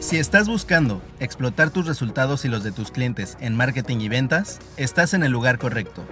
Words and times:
Si 0.00 0.16
estás 0.16 0.48
buscando 0.48 1.02
explotar 1.18 1.70
tus 1.70 1.86
resultados 1.86 2.44
y 2.44 2.48
los 2.48 2.62
de 2.62 2.70
tus 2.70 2.92
clientes 2.92 3.36
en 3.40 3.56
marketing 3.56 3.98
y 3.98 4.08
ventas, 4.08 4.60
estás 4.76 5.12
en 5.12 5.24
el 5.24 5.32
lugar 5.32 5.58
correcto. 5.58 6.06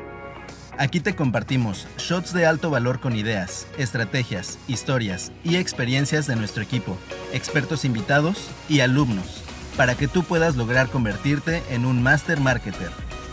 Aquí 0.77 1.01
te 1.01 1.15
compartimos 1.15 1.87
shots 1.97 2.33
de 2.35 2.47
alto 2.47 2.69
valor 2.69 3.01
con 3.01 3.15
ideas, 3.15 3.67
estrategias, 3.79 4.59
historias 4.67 5.31
y 5.45 5.57
experiencias 5.57 6.27
de 6.27 6.35
nuestro 6.35 6.65
equipo, 6.65 6.99
expertos 7.33 7.85
invitados 7.85 8.51
y 8.69 8.81
alumnos, 8.81 9.43
para 9.77 9.95
que 9.95 10.09
tú 10.09 10.25
puedas 10.25 10.57
lograr 10.57 10.89
convertirte 10.89 11.63
en 11.71 11.87
un 11.87 12.03
master 12.03 12.41
marketer 12.41 12.91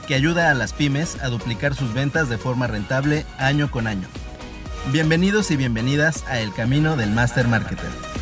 que 0.08 0.16
ayuda 0.16 0.52
a 0.52 0.54
las 0.54 0.72
pymes 0.72 1.22
a 1.24 1.30
duplicar 1.30 1.74
sus 1.74 1.94
ventas 1.94 2.30
de 2.30 2.38
forma 2.38 2.68
rentable 2.68 3.26
año 3.40 3.72
con 3.72 3.88
año. 3.88 4.08
Bienvenidos 4.92 5.50
y 5.50 5.56
bienvenidas 5.56 6.24
a 6.28 6.40
El 6.40 6.54
Camino 6.54 6.96
del 6.96 7.10
Master 7.10 7.48
Marketer. 7.48 8.13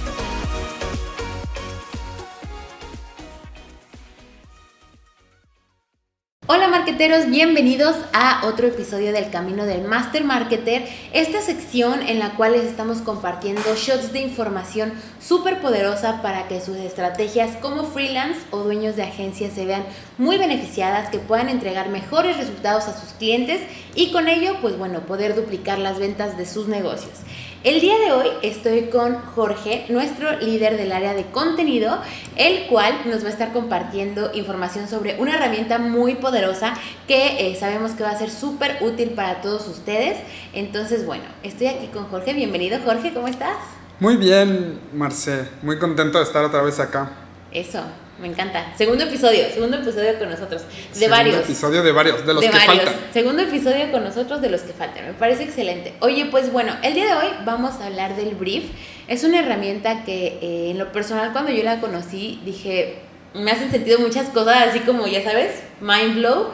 Marqueteros, 6.71 7.29
bienvenidos 7.29 7.97
a 8.13 8.45
otro 8.45 8.65
episodio 8.65 9.11
del 9.11 9.29
Camino 9.29 9.65
del 9.65 9.81
Master 9.81 10.23
Marketer, 10.23 10.87
esta 11.11 11.41
sección 11.41 12.01
en 12.01 12.17
la 12.17 12.37
cual 12.37 12.53
les 12.53 12.63
estamos 12.63 12.99
compartiendo 12.99 13.75
shots 13.75 14.13
de 14.13 14.21
información 14.21 14.93
súper 15.19 15.59
poderosa 15.59 16.21
para 16.21 16.47
que 16.47 16.61
sus 16.61 16.77
estrategias 16.77 17.57
como 17.57 17.83
freelance 17.83 18.39
o 18.51 18.59
dueños 18.59 18.95
de 18.95 19.03
agencias 19.03 19.51
se 19.51 19.65
vean 19.65 19.83
muy 20.17 20.37
beneficiadas, 20.37 21.09
que 21.09 21.19
puedan 21.19 21.49
entregar 21.49 21.89
mejores 21.89 22.37
resultados 22.37 22.85
a 22.85 22.97
sus 22.97 23.09
clientes 23.15 23.59
y 23.93 24.13
con 24.13 24.29
ello, 24.29 24.55
pues 24.61 24.77
bueno, 24.77 25.01
poder 25.01 25.35
duplicar 25.35 25.77
las 25.77 25.99
ventas 25.99 26.37
de 26.37 26.45
sus 26.45 26.69
negocios. 26.69 27.19
El 27.63 27.79
día 27.79 27.99
de 27.99 28.11
hoy 28.11 28.27
estoy 28.41 28.85
con 28.85 29.17
Jorge, 29.35 29.85
nuestro 29.89 30.39
líder 30.39 30.77
del 30.77 30.91
área 30.91 31.13
de 31.13 31.25
contenido, 31.25 31.99
el 32.35 32.65
cual 32.65 32.91
nos 33.05 33.23
va 33.23 33.27
a 33.27 33.29
estar 33.29 33.53
compartiendo 33.53 34.31
información 34.33 34.87
sobre 34.87 35.19
una 35.19 35.35
herramienta 35.35 35.77
muy 35.77 36.15
poderosa 36.15 36.73
que 37.07 37.51
eh, 37.51 37.55
sabemos 37.55 37.91
que 37.91 38.01
va 38.01 38.09
a 38.09 38.17
ser 38.17 38.31
súper 38.31 38.79
útil 38.81 39.11
para 39.11 39.41
todos 39.41 39.67
ustedes. 39.67 40.17
Entonces, 40.53 41.05
bueno, 41.05 41.25
estoy 41.43 41.67
aquí 41.67 41.85
con 41.93 42.05
Jorge. 42.05 42.33
Bienvenido, 42.33 42.79
Jorge, 42.83 43.13
¿cómo 43.13 43.27
estás? 43.27 43.57
Muy 43.99 44.17
bien, 44.17 44.79
Marce. 44.91 45.47
Muy 45.61 45.77
contento 45.77 46.17
de 46.17 46.23
estar 46.23 46.43
otra 46.43 46.63
vez 46.63 46.79
acá. 46.79 47.11
Eso. 47.51 47.83
Me 48.21 48.27
encanta. 48.27 48.71
Segundo 48.77 49.05
episodio, 49.05 49.49
segundo 49.51 49.77
episodio 49.77 50.19
con 50.19 50.29
nosotros. 50.29 50.61
De 50.61 50.95
Segundo 50.95 51.17
varios. 51.17 51.39
episodio 51.39 51.81
de 51.81 51.91
varios, 51.91 52.23
de 52.23 52.33
los 52.35 52.43
que 52.43 52.51
faltan. 52.51 52.93
Segundo 53.11 53.41
episodio 53.41 53.91
con 53.91 54.03
nosotros 54.03 54.41
de 54.41 54.49
los 54.51 54.61
que 54.61 54.73
faltan. 54.73 55.07
Me 55.07 55.13
parece 55.13 55.43
excelente. 55.43 55.93
Oye, 56.01 56.27
pues 56.27 56.51
bueno, 56.51 56.75
el 56.83 56.93
día 56.93 57.07
de 57.07 57.13
hoy 57.13 57.33
vamos 57.45 57.81
a 57.81 57.87
hablar 57.87 58.15
del 58.15 58.35
brief. 58.35 58.65
Es 59.07 59.23
una 59.23 59.39
herramienta 59.39 60.03
que 60.03 60.37
eh, 60.39 60.69
en 60.69 60.77
lo 60.77 60.91
personal 60.91 61.31
cuando 61.31 61.51
yo 61.51 61.63
la 61.63 61.81
conocí 61.81 62.39
dije, 62.45 62.99
me 63.33 63.49
hacen 63.49 63.71
sentido 63.71 63.97
muchas 63.97 64.29
cosas, 64.29 64.67
así 64.67 64.81
como 64.81 65.07
ya 65.07 65.23
sabes, 65.23 65.63
mind 65.79 66.17
blow. 66.17 66.49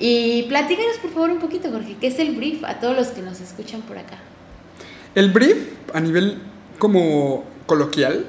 Y 0.00 0.42
platícanos 0.48 0.96
por 0.96 1.12
favor 1.12 1.30
un 1.30 1.38
poquito, 1.38 1.70
Jorge, 1.70 1.96
¿qué 2.00 2.08
es 2.08 2.18
el 2.18 2.32
brief 2.32 2.64
a 2.64 2.80
todos 2.80 2.96
los 2.96 3.08
que 3.08 3.22
nos 3.22 3.40
escuchan 3.40 3.82
por 3.82 3.96
acá? 3.96 4.18
El 5.14 5.30
brief 5.30 5.68
a 5.94 6.00
nivel 6.00 6.38
como 6.82 7.44
coloquial, 7.66 8.26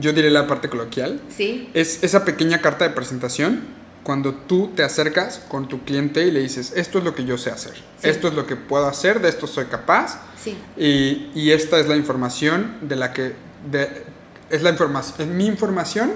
yo 0.00 0.12
diré 0.12 0.28
la 0.28 0.48
parte 0.48 0.68
coloquial, 0.68 1.20
Sí. 1.28 1.70
es 1.74 2.02
esa 2.02 2.24
pequeña 2.24 2.60
carta 2.60 2.82
de 2.88 2.90
presentación 2.90 3.60
cuando 4.02 4.34
tú 4.34 4.72
te 4.74 4.82
acercas 4.82 5.38
con 5.48 5.68
tu 5.68 5.84
cliente 5.84 6.26
y 6.26 6.32
le 6.32 6.40
dices, 6.40 6.72
esto 6.74 6.98
es 6.98 7.04
lo 7.04 7.14
que 7.14 7.24
yo 7.24 7.38
sé 7.38 7.50
hacer, 7.50 7.74
Sí. 7.74 8.08
esto 8.08 8.26
es 8.26 8.34
lo 8.34 8.48
que 8.48 8.56
puedo 8.56 8.88
hacer, 8.88 9.20
de 9.20 9.28
esto 9.28 9.46
soy 9.46 9.66
capaz, 9.66 10.18
Sí. 10.42 10.58
y, 10.76 11.30
y 11.36 11.52
esta 11.52 11.78
es 11.78 11.86
la 11.86 11.94
información 11.94 12.78
de 12.82 12.96
la 12.96 13.12
que, 13.12 13.34
de, 13.70 14.02
es 14.50 14.62
la 14.62 14.70
información, 14.70 15.14
es 15.28 15.32
mi 15.32 15.46
información 15.46 16.10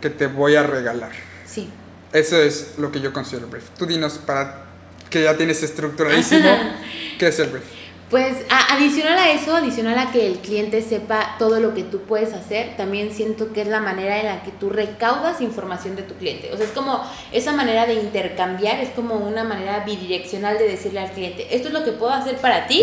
que 0.00 0.10
te 0.10 0.26
voy 0.26 0.56
a 0.56 0.64
regalar. 0.64 1.12
Sí. 1.46 1.70
Eso 2.12 2.36
es 2.42 2.72
lo 2.76 2.90
que 2.90 3.00
yo 3.00 3.12
considero 3.12 3.46
brief. 3.46 3.68
Tú 3.78 3.86
dinos 3.86 4.18
para 4.18 4.64
que 5.10 5.22
ya 5.22 5.36
tienes 5.36 5.62
estructuradísimo 5.62 6.48
qué 7.20 7.28
es 7.28 7.38
el 7.38 7.50
brief. 7.50 7.77
Pues 8.10 8.38
adicional 8.70 9.18
a 9.18 9.32
eso, 9.32 9.54
adicional 9.54 9.98
a 9.98 10.10
que 10.10 10.26
el 10.26 10.38
cliente 10.38 10.80
sepa 10.80 11.36
todo 11.38 11.60
lo 11.60 11.74
que 11.74 11.82
tú 11.82 12.00
puedes 12.00 12.32
hacer, 12.32 12.74
también 12.78 13.12
siento 13.12 13.52
que 13.52 13.60
es 13.60 13.68
la 13.68 13.80
manera 13.80 14.18
en 14.18 14.26
la 14.26 14.42
que 14.42 14.50
tú 14.50 14.70
recaudas 14.70 15.42
información 15.42 15.94
de 15.94 16.04
tu 16.04 16.14
cliente. 16.14 16.50
O 16.50 16.56
sea, 16.56 16.64
es 16.64 16.72
como 16.72 17.04
esa 17.32 17.52
manera 17.52 17.84
de 17.84 17.94
intercambiar, 17.94 18.80
es 18.80 18.88
como 18.90 19.16
una 19.16 19.44
manera 19.44 19.84
bidireccional 19.84 20.56
de 20.56 20.68
decirle 20.68 21.00
al 21.00 21.10
cliente, 21.10 21.54
esto 21.54 21.68
es 21.68 21.74
lo 21.74 21.84
que 21.84 21.92
puedo 21.92 22.12
hacer 22.12 22.38
para 22.38 22.66
ti, 22.66 22.82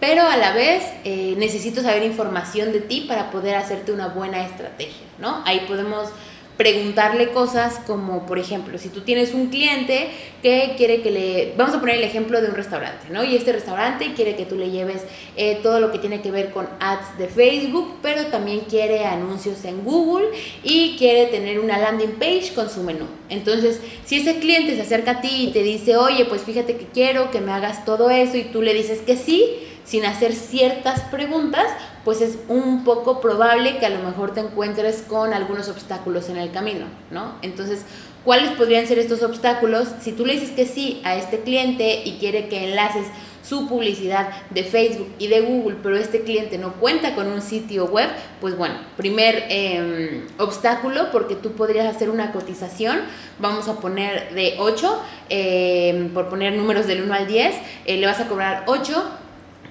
pero 0.00 0.28
a 0.28 0.36
la 0.36 0.52
vez 0.52 0.84
eh, 1.04 1.34
necesito 1.38 1.80
saber 1.80 2.02
información 2.02 2.70
de 2.70 2.80
ti 2.80 3.06
para 3.08 3.30
poder 3.30 3.54
hacerte 3.54 3.92
una 3.92 4.08
buena 4.08 4.44
estrategia, 4.44 5.06
¿no? 5.18 5.42
Ahí 5.46 5.64
podemos 5.66 6.10
preguntarle 6.58 7.30
cosas 7.30 7.80
como, 7.86 8.26
por 8.26 8.36
ejemplo, 8.40 8.78
si 8.78 8.88
tú 8.88 9.02
tienes 9.02 9.32
un 9.32 9.46
cliente 9.46 10.10
que 10.42 10.74
quiere 10.76 11.02
que 11.02 11.12
le, 11.12 11.54
vamos 11.56 11.76
a 11.76 11.80
poner 11.80 11.96
el 11.96 12.02
ejemplo 12.02 12.40
de 12.40 12.48
un 12.48 12.56
restaurante, 12.56 13.06
¿no? 13.10 13.22
Y 13.22 13.36
este 13.36 13.52
restaurante 13.52 14.12
quiere 14.14 14.34
que 14.34 14.44
tú 14.44 14.56
le 14.56 14.70
lleves 14.70 15.02
eh, 15.36 15.60
todo 15.62 15.78
lo 15.78 15.92
que 15.92 16.00
tiene 16.00 16.20
que 16.20 16.32
ver 16.32 16.50
con 16.50 16.68
ads 16.80 17.16
de 17.16 17.28
Facebook, 17.28 17.98
pero 18.02 18.26
también 18.26 18.62
quiere 18.68 19.04
anuncios 19.04 19.64
en 19.64 19.84
Google 19.84 20.26
y 20.64 20.96
quiere 20.98 21.26
tener 21.26 21.60
una 21.60 21.78
landing 21.78 22.18
page 22.18 22.52
con 22.56 22.68
su 22.68 22.82
menú. 22.82 23.06
Entonces, 23.28 23.80
si 24.04 24.16
ese 24.16 24.40
cliente 24.40 24.74
se 24.74 24.82
acerca 24.82 25.12
a 25.12 25.20
ti 25.20 25.48
y 25.48 25.52
te 25.52 25.62
dice, 25.62 25.96
oye, 25.96 26.24
pues 26.24 26.42
fíjate 26.42 26.76
que 26.76 26.86
quiero 26.86 27.30
que 27.30 27.40
me 27.40 27.52
hagas 27.52 27.84
todo 27.84 28.10
eso 28.10 28.36
y 28.36 28.42
tú 28.42 28.62
le 28.62 28.74
dices 28.74 29.00
que 29.02 29.16
sí, 29.16 29.44
sin 29.84 30.04
hacer 30.04 30.34
ciertas 30.34 31.02
preguntas, 31.02 31.66
pues 32.08 32.22
es 32.22 32.38
un 32.48 32.84
poco 32.84 33.20
probable 33.20 33.76
que 33.76 33.84
a 33.84 33.90
lo 33.90 34.02
mejor 34.02 34.32
te 34.32 34.40
encuentres 34.40 35.04
con 35.06 35.34
algunos 35.34 35.68
obstáculos 35.68 36.30
en 36.30 36.38
el 36.38 36.50
camino, 36.50 36.86
¿no? 37.10 37.34
Entonces, 37.42 37.82
¿cuáles 38.24 38.52
podrían 38.52 38.86
ser 38.86 38.98
estos 38.98 39.22
obstáculos? 39.22 39.88
Si 40.00 40.12
tú 40.12 40.24
le 40.24 40.32
dices 40.32 40.52
que 40.52 40.64
sí 40.64 41.02
a 41.04 41.16
este 41.16 41.40
cliente 41.40 42.00
y 42.06 42.12
quiere 42.12 42.48
que 42.48 42.64
enlaces 42.70 43.04
su 43.46 43.68
publicidad 43.68 44.30
de 44.48 44.64
Facebook 44.64 45.12
y 45.18 45.26
de 45.26 45.42
Google, 45.42 45.76
pero 45.82 45.98
este 45.98 46.22
cliente 46.22 46.56
no 46.56 46.72
cuenta 46.76 47.14
con 47.14 47.26
un 47.26 47.42
sitio 47.42 47.84
web, 47.84 48.08
pues 48.40 48.56
bueno, 48.56 48.76
primer 48.96 49.44
eh, 49.50 50.24
obstáculo 50.38 51.10
porque 51.12 51.34
tú 51.34 51.52
podrías 51.52 51.94
hacer 51.94 52.08
una 52.08 52.32
cotización, 52.32 53.00
vamos 53.38 53.68
a 53.68 53.80
poner 53.80 54.32
de 54.32 54.54
8, 54.58 55.02
eh, 55.28 56.10
por 56.14 56.30
poner 56.30 56.54
números 56.54 56.86
del 56.86 57.02
1 57.02 57.12
al 57.12 57.26
10, 57.26 57.54
eh, 57.84 57.98
le 57.98 58.06
vas 58.06 58.18
a 58.18 58.28
cobrar 58.28 58.64
8 58.66 59.27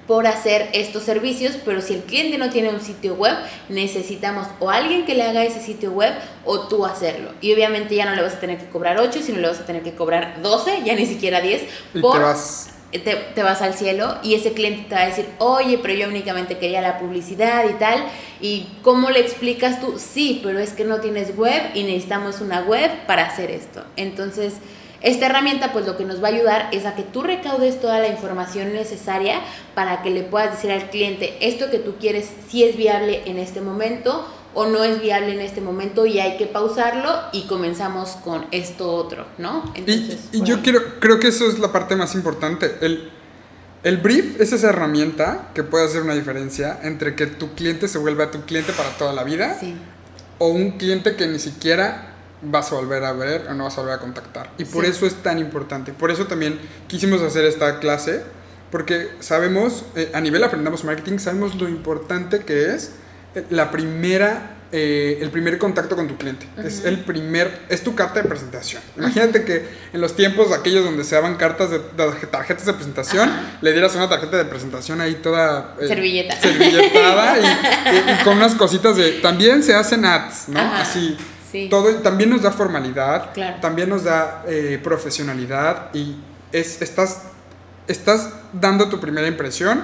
por 0.07 0.25
hacer 0.25 0.69
estos 0.73 1.03
servicios, 1.03 1.57
pero 1.65 1.81
si 1.81 1.95
el 1.95 2.03
cliente 2.03 2.37
no 2.37 2.49
tiene 2.49 2.69
un 2.69 2.81
sitio 2.81 3.15
web, 3.15 3.35
necesitamos 3.69 4.47
o 4.59 4.69
alguien 4.69 5.05
que 5.05 5.15
le 5.15 5.23
haga 5.23 5.43
ese 5.43 5.61
sitio 5.61 5.91
web 5.91 6.13
o 6.45 6.67
tú 6.67 6.85
hacerlo. 6.85 7.31
Y 7.41 7.53
obviamente 7.53 7.95
ya 7.95 8.05
no 8.05 8.15
le 8.15 8.21
vas 8.21 8.35
a 8.35 8.39
tener 8.39 8.57
que 8.57 8.67
cobrar 8.67 8.97
8, 8.99 9.19
sino 9.21 9.39
le 9.39 9.47
vas 9.49 9.59
a 9.59 9.65
tener 9.65 9.83
que 9.83 9.93
cobrar 9.93 10.41
12, 10.41 10.83
ya 10.85 10.95
ni 10.95 11.05
siquiera 11.05 11.41
10, 11.41 11.63
Y 11.95 11.99
por 11.99 12.13
te 12.13 12.19
vas 12.19 12.69
te, 12.91 13.15
te 13.35 13.43
vas 13.43 13.61
al 13.61 13.73
cielo 13.73 14.17
y 14.23 14.35
ese 14.35 14.53
cliente 14.53 14.85
te 14.87 14.95
va 14.95 15.01
a 15.01 15.07
decir, 15.07 15.27
oye, 15.39 15.77
pero 15.81 15.93
yo 15.93 16.07
únicamente 16.07 16.57
quería 16.57 16.81
la 16.81 16.99
publicidad 16.99 17.65
y 17.69 17.73
tal. 17.73 18.05
¿Y 18.39 18.67
cómo 18.81 19.09
le 19.09 19.19
explicas 19.19 19.81
tú? 19.81 19.99
Sí, 19.99 20.39
pero 20.43 20.59
es 20.59 20.71
que 20.71 20.85
no 20.85 20.99
tienes 20.99 21.35
web 21.35 21.61
y 21.73 21.83
necesitamos 21.83 22.39
una 22.39 22.61
web 22.61 22.89
para 23.05 23.25
hacer 23.25 23.51
esto. 23.51 23.83
Entonces, 23.97 24.53
esta 25.01 25.27
herramienta 25.27 25.71
pues 25.73 25.85
lo 25.85 25.97
que 25.97 26.05
nos 26.05 26.21
va 26.23 26.27
a 26.27 26.31
ayudar 26.31 26.69
es 26.71 26.85
a 26.85 26.95
que 26.95 27.03
tú 27.03 27.21
recaudes 27.23 27.79
toda 27.79 27.99
la 27.99 28.07
información 28.07 28.73
necesaria 28.73 29.41
para 29.75 30.01
que 30.01 30.09
le 30.09 30.23
puedas 30.23 30.51
decir 30.51 30.71
al 30.71 30.89
cliente, 30.89 31.37
esto 31.41 31.69
que 31.69 31.77
tú 31.79 31.95
quieres 31.99 32.29
si 32.49 32.63
es 32.63 32.75
viable 32.77 33.21
en 33.25 33.37
este 33.37 33.61
momento 33.61 34.27
o 34.53 34.65
no 34.65 34.83
es 34.83 34.99
viable 35.01 35.33
en 35.33 35.41
este 35.41 35.61
momento 35.61 36.05
y 36.07 36.19
hay 36.19 36.37
que 36.37 36.47
pausarlo 36.47 37.11
y 37.31 37.43
comenzamos 37.43 38.11
con 38.23 38.45
esto 38.51 38.91
otro, 38.91 39.27
¿no? 39.37 39.71
Entonces, 39.75 40.17
y 40.31 40.41
yo 40.43 40.63
quiero, 40.63 40.99
creo 40.99 41.19
que 41.19 41.27
eso 41.27 41.47
es 41.47 41.59
la 41.59 41.71
parte 41.71 41.95
más 41.95 42.15
importante. 42.15 42.75
El, 42.81 43.11
el 43.83 43.97
brief 43.97 44.41
es 44.41 44.53
esa 44.53 44.69
herramienta 44.69 45.49
que 45.53 45.63
puede 45.63 45.85
hacer 45.85 46.01
una 46.01 46.15
diferencia 46.15 46.79
entre 46.81 47.15
que 47.15 47.27
tu 47.27 47.53
cliente 47.53 47.87
se 47.87 47.99
vuelva 47.99 48.31
tu 48.31 48.41
cliente 48.45 48.73
para 48.73 48.89
toda 48.97 49.13
la 49.13 49.23
vida 49.23 49.57
Sí. 49.59 49.75
o 50.39 50.47
un 50.47 50.71
cliente 50.71 51.15
que 51.15 51.27
ni 51.27 51.37
siquiera 51.37 52.15
vas 52.41 52.71
a 52.71 52.75
volver 52.75 53.03
a 53.03 53.13
ver 53.13 53.47
o 53.49 53.53
no 53.53 53.63
vas 53.65 53.77
a 53.77 53.81
volver 53.81 53.95
a 53.95 53.99
contactar. 53.99 54.51
Y 54.57 54.65
por 54.65 54.85
Sí. 54.85 54.91
eso 54.91 55.05
es 55.05 55.15
tan 55.15 55.39
importante. 55.39 55.91
Por 55.93 56.11
eso 56.11 56.25
también 56.27 56.59
quisimos 56.87 57.21
hacer 57.21 57.45
esta 57.45 57.79
clase, 57.79 58.21
porque 58.71 59.09
sabemos, 59.19 59.85
eh, 59.95 60.11
a 60.13 60.21
nivel 60.21 60.43
Aprendamos 60.43 60.83
Marketing, 60.83 61.17
sabemos 61.19 61.55
lo 61.55 61.67
importante 61.69 62.39
que 62.41 62.73
es 62.75 62.91
eh, 63.35 63.43
la 63.49 63.71
primera, 63.71 64.57
eh, 64.71 65.19
el 65.21 65.29
primer 65.31 65.57
contacto 65.57 65.95
con 65.95 66.07
tu 66.07 66.17
cliente. 66.17 66.45
Es 66.63 66.83
el 66.85 66.99
primer, 66.99 67.61
es 67.69 67.83
tu 67.83 67.95
carta 67.95 68.21
de 68.21 68.27
presentación. 68.27 68.81
Imagínate 68.97 69.43
que 69.45 69.65
en 69.93 70.01
los 70.01 70.15
tiempos 70.15 70.51
aquellos 70.51 70.83
donde 70.83 71.03
se 71.05 71.15
daban 71.15 71.35
cartas 71.37 71.69
de, 71.71 71.79
de 71.79 72.27
tarjetas 72.29 72.65
de 72.65 72.73
presentación, 72.73 73.29
Ajá. 73.29 73.57
le 73.61 73.71
dieras 73.71 73.95
una 73.95 74.09
tarjeta 74.09 74.37
de 74.37 74.45
presentación 74.45 74.99
ahí 75.01 75.15
toda... 75.15 75.75
eh, 75.79 75.87
Servilleta. 75.87 76.35
servilletada 76.39 77.37
y, 77.39 77.41
y- 77.95 78.11
y 78.21 78.23
con 78.23 78.37
unas 78.37 78.55
cositas 78.55 78.95
de... 78.97 79.13
También 79.21 79.63
se 79.63 79.73
hacen 79.73 80.03
ads, 80.05 80.49
¿no? 80.49 80.59
Así. 80.59 81.15
Sí. 81.51 81.67
Todo 81.69 81.93
también 82.01 82.29
nos 82.29 82.41
da 82.41 82.51
formalidad, 82.51 83.33
Claro. 83.33 83.57
también 83.61 83.89
nos 83.89 84.03
da 84.03 84.43
eh, 84.47 84.79
profesionalidad 84.83 85.93
y 85.93 86.15
es, 86.51 86.81
estás, 86.81 87.23
estás 87.87 88.31
dando 88.53 88.89
tu 88.89 88.99
primera 88.99 89.27
impresión 89.27 89.81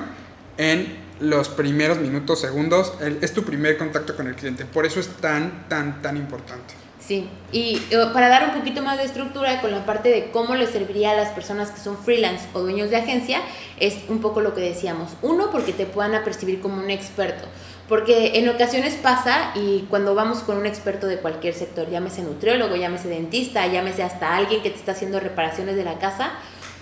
en 0.58 1.02
los 1.20 1.48
primeros 1.50 2.00
minutos, 2.00 2.42
segundos, 2.42 2.94
es 3.22 3.34
tu 3.34 3.44
primer 3.44 3.78
contacto 3.78 4.16
con 4.16 4.28
el 4.28 4.36
cliente. 4.36 4.66
Por 4.66 4.86
eso 4.86 5.00
es 5.00 5.08
tan, 5.08 5.68
tan, 5.70 6.02
tan 6.02 6.18
importante. 6.18 6.74
Sí, 7.00 7.30
y 7.52 7.82
eh, 7.92 7.98
para 8.14 8.30
dar 8.30 8.50
un 8.50 8.56
poquito 8.60 8.82
más 8.82 8.98
de 8.98 9.04
estructura 9.04 9.60
con 9.62 9.72
la 9.72 9.86
parte 9.86 10.10
de 10.10 10.32
cómo 10.32 10.56
le 10.56 10.68
serviría 10.68 11.12
a 11.12 11.16
las 11.16 11.30
personas 11.30 11.70
que 11.72 11.80
son 11.82 11.98
freelance 11.98 12.46
o 12.54 12.62
dueños 12.62 12.90
de 12.90 12.96
agencia, 12.98 13.42
es 13.80 13.96
un 14.08 14.20
poco 14.22 14.40
lo 14.42 14.54
que 14.54 14.62
decíamos. 14.62 15.12
Uno, 15.22 15.50
porque 15.52 15.74
te 15.74 15.86
puedan 15.86 16.16
apercibir 16.16 16.62
como 16.62 16.82
un 16.82 16.90
experto. 16.90 17.46
Porque 17.88 18.40
en 18.40 18.50
ocasiones 18.50 18.96
pasa 18.96 19.52
y 19.56 19.86
cuando 19.90 20.16
vamos 20.16 20.40
con 20.40 20.58
un 20.58 20.66
experto 20.66 21.08
de 21.08 21.18
cualquier 21.18 21.54
sector, 21.54 21.90
llámese 21.90 22.22
nutriólogo, 22.22 22.76
llámese 22.76 23.10
dentista, 23.10 23.68
llámese 23.68 24.04
hasta 24.04 24.36
alguien 24.36 24.64
que 24.64 24.70
te 24.70 24.78
está 24.78 24.94
haciendo 24.94 25.20
reparaciones 25.20 25.76
de 25.76 25.84
la 25.84 26.00
casa, 26.00 26.32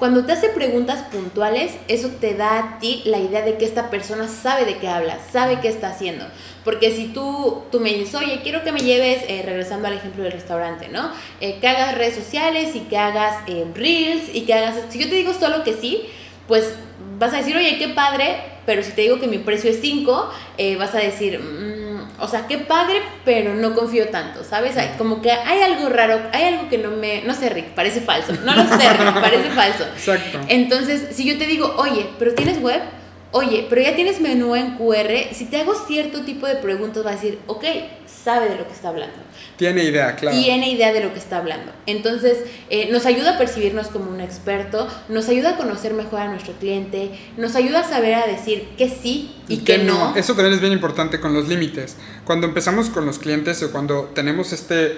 cuando 0.01 0.25
te 0.25 0.31
hace 0.31 0.49
preguntas 0.49 1.03
puntuales, 1.11 1.73
eso 1.87 2.09
te 2.19 2.33
da 2.33 2.57
a 2.57 2.79
ti 2.79 3.03
la 3.05 3.19
idea 3.19 3.43
de 3.43 3.59
que 3.59 3.65
esta 3.65 3.91
persona 3.91 4.27
sabe 4.27 4.65
de 4.65 4.77
qué 4.77 4.87
habla, 4.87 5.19
sabe 5.31 5.59
qué 5.59 5.67
está 5.67 5.89
haciendo. 5.89 6.25
Porque 6.63 6.89
si 6.89 7.09
tú, 7.09 7.61
tú 7.71 7.79
me 7.79 7.93
dices, 7.93 8.15
oye, 8.15 8.39
quiero 8.41 8.63
que 8.63 8.71
me 8.71 8.79
lleves, 8.79 9.21
eh, 9.27 9.43
regresando 9.45 9.87
al 9.87 9.93
ejemplo 9.93 10.23
del 10.23 10.31
restaurante, 10.31 10.87
¿no? 10.87 11.11
Eh, 11.39 11.59
que 11.61 11.67
hagas 11.67 11.95
redes 11.99 12.15
sociales 12.15 12.75
y 12.75 12.79
que 12.79 12.97
hagas 12.97 13.43
eh, 13.45 13.63
reels 13.75 14.23
y 14.33 14.41
que 14.41 14.55
hagas... 14.55 14.75
Si 14.89 14.97
yo 14.97 15.07
te 15.07 15.13
digo 15.13 15.35
solo 15.35 15.63
que 15.63 15.73
sí, 15.73 16.07
pues 16.51 16.73
vas 17.17 17.33
a 17.33 17.37
decir, 17.37 17.55
oye, 17.55 17.77
qué 17.77 17.87
padre, 17.87 18.35
pero 18.65 18.83
si 18.83 18.91
te 18.91 19.03
digo 19.03 19.21
que 19.21 19.27
mi 19.27 19.37
precio 19.37 19.71
es 19.71 19.79
5, 19.79 20.29
vas 20.77 20.93
a 20.93 20.97
decir... 20.97 21.39
Mm, 21.39 21.71
o 22.19 22.27
sea, 22.27 22.45
qué 22.45 22.57
padre, 22.57 23.01
pero 23.23 23.55
no 23.55 23.73
confío 23.73 24.09
tanto, 24.09 24.43
¿sabes? 24.43 24.75
Hay, 24.75 24.89
como 24.97 25.21
que 25.21 25.31
hay 25.31 25.61
algo 25.61 25.87
raro, 25.87 26.19
hay 26.33 26.43
algo 26.43 26.67
que 26.67 26.77
no 26.77 26.91
me, 26.91 27.21
no 27.23 27.33
sé, 27.33 27.47
Rick, 27.49 27.69
parece 27.69 28.01
falso. 28.01 28.33
No 28.43 28.53
lo 28.53 28.63
sé, 28.67 28.93
Rick, 28.93 29.13
parece 29.13 29.49
falso. 29.49 29.85
Exacto. 29.95 30.41
Entonces, 30.49 31.15
si 31.15 31.25
yo 31.25 31.37
te 31.37 31.47
digo, 31.47 31.73
oye, 31.77 32.09
pero 32.19 32.35
tienes 32.35 32.61
web, 32.61 32.81
oye, 33.31 33.67
pero 33.69 33.81
ya 33.81 33.95
tienes 33.95 34.19
menú 34.19 34.55
en 34.55 34.75
QR, 34.77 35.33
si 35.33 35.45
te 35.45 35.61
hago 35.61 35.73
cierto 35.75 36.21
tipo 36.23 36.47
de 36.47 36.55
preguntas, 36.55 37.05
va 37.05 37.11
a 37.11 37.15
decir, 37.15 37.39
ok, 37.47 37.63
sabe 38.05 38.49
de 38.49 38.57
lo 38.57 38.67
que 38.67 38.73
está 38.73 38.89
hablando. 38.89 39.15
Tiene 39.57 39.83
idea, 39.83 40.15
claro. 40.15 40.37
Tiene 40.37 40.69
idea 40.69 40.91
de 40.91 41.01
lo 41.01 41.13
que 41.13 41.19
está 41.19 41.37
hablando. 41.37 41.71
Entonces, 41.85 42.39
eh, 42.69 42.89
nos 42.91 43.05
ayuda 43.05 43.35
a 43.35 43.37
percibirnos 43.37 43.87
como 43.87 44.11
un 44.11 44.21
experto, 44.21 44.87
nos 45.09 45.29
ayuda 45.29 45.51
a 45.51 45.57
conocer 45.57 45.93
mejor 45.93 46.21
a 46.21 46.27
nuestro 46.27 46.53
cliente, 46.53 47.11
nos 47.37 47.55
ayuda 47.55 47.81
a 47.81 47.83
saber 47.83 48.15
a 48.15 48.27
decir 48.27 48.69
que 48.77 48.89
sí 48.89 49.35
y, 49.47 49.59
que, 49.59 49.79
no. 49.79 50.15
Eso 50.15 50.33
también 50.33 50.53
es 50.53 50.61
bien 50.61 50.73
importante 50.73 51.19
con 51.19 51.33
los 51.33 51.47
límites. 51.47 51.97
Cuando 52.25 52.47
empezamos 52.47 52.89
con 52.89 53.05
los 53.05 53.19
clientes 53.19 53.61
o 53.63 53.71
cuando 53.71 54.11
tenemos 54.13 54.53
este 54.53 54.97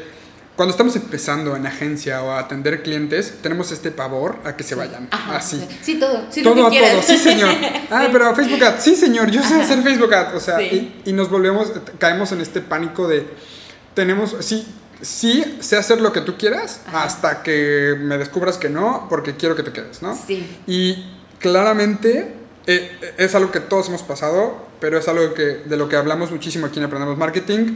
cuando 0.56 0.72
estamos 0.72 0.96
empezando 0.96 1.56
en 1.56 1.66
agencia 1.66 2.22
o 2.22 2.32
a 2.32 2.40
atender 2.40 2.84
clientes, 2.84 3.40
tenemos 3.42 3.72
este 3.72 3.90
pavor 3.90 4.38
a 4.44 4.56
que 4.56 4.64
se 4.64 4.76
vayan. 4.76 5.08
así. 5.12 5.68
Sí, 5.82 6.00
todo. 6.00 6.28
Sí, 6.30 6.44
todo 6.44 6.68
a 6.68 6.70
todo. 6.70 7.02
Sí, 7.06 7.18
señor. 7.18 7.50
Ah, 7.90 8.08
pero 8.12 8.36
Facebook 8.36 8.64
Ad. 8.64 8.80
Sí, 8.80 8.96
señor. 8.96 9.30
Yo 9.30 9.44
sé 9.44 9.62
hacer 9.62 9.82
Facebook 9.84 10.14
Ad. 10.14 10.36
O 10.36 10.40
sea, 10.40 10.62
y, 10.62 11.02
y, 11.06 11.14
nos 11.14 11.30
volvemos, 11.30 11.72
caemos 12.00 12.32
en 12.32 12.42
este 12.42 12.60
pánico 12.62 13.08
de, 13.08 13.28
tenemos, 13.94 14.36
sí, 14.40 14.66
sí, 15.02 15.58
sé 15.60 15.78
hacer 15.78 16.02
lo 16.02 16.12
que 16.12 16.22
tú 16.22 16.38
quieras 16.38 16.82
hasta 16.92 17.44
que 17.44 17.96
me 18.00 18.18
descubras 18.18 18.58
que 18.58 18.70
no, 18.70 19.08
porque 19.10 19.36
quiero 19.36 19.56
que 19.56 19.64
te 19.64 19.72
quedes, 19.72 20.02
¿no? 20.02 20.16
Sí. 20.16 20.60
Y 20.66 21.06
claramente 21.40 22.34
eh, 22.66 23.16
es 23.18 23.36
algo 23.36 23.52
que 23.52 23.60
todos 23.60 23.90
hemos 23.90 24.02
pasado, 24.04 24.66
pero 24.80 24.98
es 24.98 25.08
algo 25.08 25.34
que, 25.34 25.62
de 25.66 25.78
lo 25.78 25.90
que 25.90 25.96
hablamos 25.98 26.32
muchísimo 26.32 26.66
aquí 26.68 26.80
en 26.80 26.86
Aprendemos 26.86 27.18
Marketing 27.18 27.76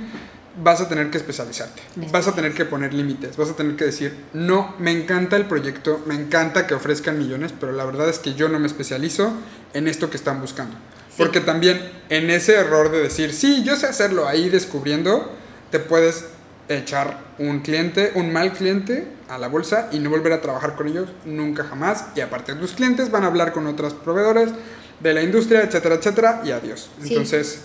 vas 0.63 0.81
a 0.81 0.89
tener 0.89 1.09
que 1.09 1.17
especializarte, 1.17 1.81
vas 2.11 2.27
a 2.27 2.33
tener 2.33 2.53
que 2.53 2.65
poner 2.65 2.93
límites, 2.93 3.37
vas 3.37 3.49
a 3.49 3.55
tener 3.55 3.75
que 3.75 3.85
decir, 3.85 4.15
no, 4.33 4.75
me 4.79 4.91
encanta 4.91 5.35
el 5.35 5.45
proyecto, 5.45 6.01
me 6.05 6.15
encanta 6.15 6.67
que 6.67 6.73
ofrezcan 6.73 7.17
millones, 7.17 7.53
pero 7.59 7.71
la 7.71 7.85
verdad 7.85 8.09
es 8.09 8.19
que 8.19 8.33
yo 8.33 8.49
no 8.49 8.59
me 8.59 8.67
especializo 8.67 9.33
en 9.73 9.87
esto 9.87 10.09
que 10.09 10.17
están 10.17 10.41
buscando. 10.41 10.75
Porque 11.17 11.39
también 11.39 11.91
en 12.09 12.29
ese 12.29 12.55
error 12.55 12.91
de 12.91 13.01
decir, 13.01 13.33
sí, 13.33 13.63
yo 13.63 13.75
sé 13.75 13.87
hacerlo 13.87 14.27
ahí 14.27 14.49
descubriendo, 14.49 15.31
te 15.71 15.79
puedes 15.79 16.25
echar 16.69 17.19
un 17.39 17.61
cliente, 17.61 18.11
un 18.15 18.31
mal 18.31 18.53
cliente 18.53 19.07
a 19.29 19.37
la 19.37 19.47
bolsa 19.47 19.89
y 19.91 19.99
no 19.99 20.09
volver 20.09 20.33
a 20.33 20.41
trabajar 20.41 20.75
con 20.75 20.87
ellos 20.87 21.09
nunca 21.25 21.63
jamás. 21.63 22.05
Y 22.15 22.21
aparte 22.21 22.53
tus 22.55 22.73
clientes 22.73 23.09
van 23.11 23.23
a 23.23 23.27
hablar 23.27 23.51
con 23.51 23.67
otros 23.67 23.93
proveedores 23.93 24.51
de 24.99 25.13
la 25.13 25.21
industria, 25.21 25.61
etcétera, 25.61 25.95
etcétera, 25.95 26.41
y 26.43 26.51
adiós. 26.51 26.89
Entonces 27.03 27.61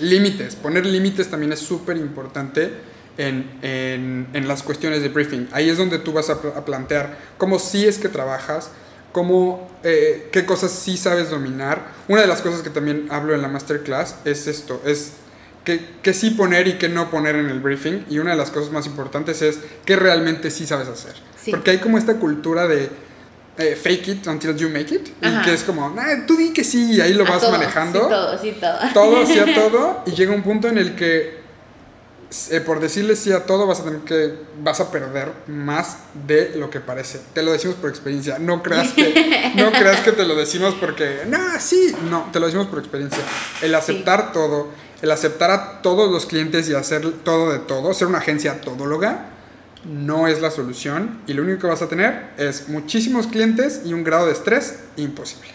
límites. 0.00 0.56
Poner 0.56 0.86
límites 0.86 1.28
también 1.28 1.52
es 1.52 1.60
súper 1.60 1.96
importante 1.96 2.70
en, 3.18 4.28
en, 4.32 4.48
las 4.48 4.62
cuestiones 4.62 5.02
de 5.02 5.08
briefing. 5.08 5.48
Ahí 5.52 5.68
es 5.68 5.76
donde 5.76 5.98
tú 5.98 6.12
vas 6.12 6.30
a, 6.30 6.64
plantear 6.64 7.18
cómo 7.36 7.58
sí 7.58 7.84
es 7.84 7.98
que 7.98 8.08
trabajas, 8.08 8.70
cómo, 9.12 9.68
eh, 9.82 10.28
qué 10.32 10.46
cosas 10.46 10.70
sí 10.70 10.96
sabes 10.96 11.30
dominar. 11.30 11.92
Una 12.06 12.20
de 12.20 12.26
las 12.28 12.40
cosas 12.40 12.62
que 12.62 12.70
también 12.70 13.08
hablo 13.10 13.34
en 13.34 13.42
la 13.42 13.48
masterclass 13.48 14.16
es 14.24 14.46
esto, 14.46 14.80
es 14.84 15.14
qué, 15.64 16.14
sí 16.14 16.30
poner 16.30 16.68
y 16.68 16.74
qué 16.74 16.88
no 16.88 17.10
poner 17.10 17.36
en 17.36 17.48
el 17.48 17.60
briefing. 17.60 18.06
Y 18.08 18.20
una 18.20 18.30
de 18.30 18.36
las 18.36 18.50
cosas 18.50 18.70
más 18.70 18.86
importantes 18.86 19.42
es 19.42 19.58
qué 19.84 19.96
realmente 19.96 20.50
sí 20.50 20.66
sabes 20.66 20.88
hacer. 20.88 21.14
Porque 21.50 21.72
hay 21.72 21.78
como 21.78 21.98
esta 21.98 22.14
cultura 22.14 22.68
de 22.68 22.90
eh, 23.58 23.74
fake 23.74 24.08
it 24.08 24.26
until 24.28 24.56
you 24.56 24.68
make 24.68 24.94
it. 24.94 25.08
Y 25.20 25.42
que 25.42 25.52
es 25.52 25.64
como, 25.64 25.92
tú 26.26 26.36
di 26.36 26.52
que 26.52 26.62
sí, 26.62 26.92
y 26.92 27.00
ahí 27.00 27.12
lo 27.12 27.24
vas 27.24 27.50
manejando. 27.50 28.02
Sí, 28.02 28.08
todo, 28.08 28.38
sí, 28.38 28.56
todo. 28.60 28.78
Todo, 28.94 29.26
sí 29.26 29.38
a 29.38 29.54
todo. 29.54 30.02
Y 30.06 30.12
llega 30.12 30.32
un 30.32 30.42
punto 30.42 30.68
en 30.68 30.78
el 30.78 30.94
que, 30.94 31.38
eh, 32.50 32.60
por 32.60 32.78
decirle 32.78 33.16
sí 33.16 33.32
a 33.32 33.46
todo, 33.46 33.66
vas 33.66 33.80
a 33.80 33.84
tener 33.84 34.00
que, 34.00 34.34
vas 34.62 34.78
a 34.78 34.92
perder 34.92 35.32
más 35.48 35.98
de 36.26 36.52
lo 36.54 36.70
que 36.70 36.78
parece. 36.78 37.20
Te 37.34 37.42
lo 37.42 37.50
decimos 37.50 37.76
por 37.76 37.90
experiencia. 37.90 38.38
No 38.38 38.62
creas 38.62 38.92
que, 38.92 39.52
no 39.56 39.72
creas 39.78 40.00
que 40.00 40.12
te 40.12 40.24
lo 40.24 40.36
decimos 40.36 40.76
porque, 40.80 41.22
no, 41.26 41.38
sí. 41.58 41.96
No, 42.08 42.28
te 42.32 42.38
lo 42.38 42.46
decimos 42.46 42.68
por 42.68 42.78
experiencia. 42.78 43.24
El 43.60 43.74
aceptar 43.74 44.32
todo, 44.32 44.68
el 45.02 45.10
aceptar 45.10 45.50
a 45.50 45.82
todos 45.82 46.12
los 46.12 46.26
clientes 46.26 46.68
y 46.68 46.74
hacer 46.74 47.10
todo 47.24 47.50
de 47.50 47.58
todo, 47.58 47.92
ser 47.92 48.06
una 48.06 48.18
agencia 48.18 48.60
todóloga 48.60 49.30
no 49.84 50.28
es 50.28 50.40
la 50.40 50.50
solución 50.50 51.20
y 51.26 51.34
lo 51.34 51.42
único 51.42 51.60
que 51.60 51.66
vas 51.68 51.82
a 51.82 51.88
tener 51.88 52.30
es 52.36 52.68
muchísimos 52.68 53.26
clientes 53.26 53.82
y 53.84 53.92
un 53.92 54.04
grado 54.04 54.26
de 54.26 54.32
estrés 54.32 54.84
imposible. 54.96 55.48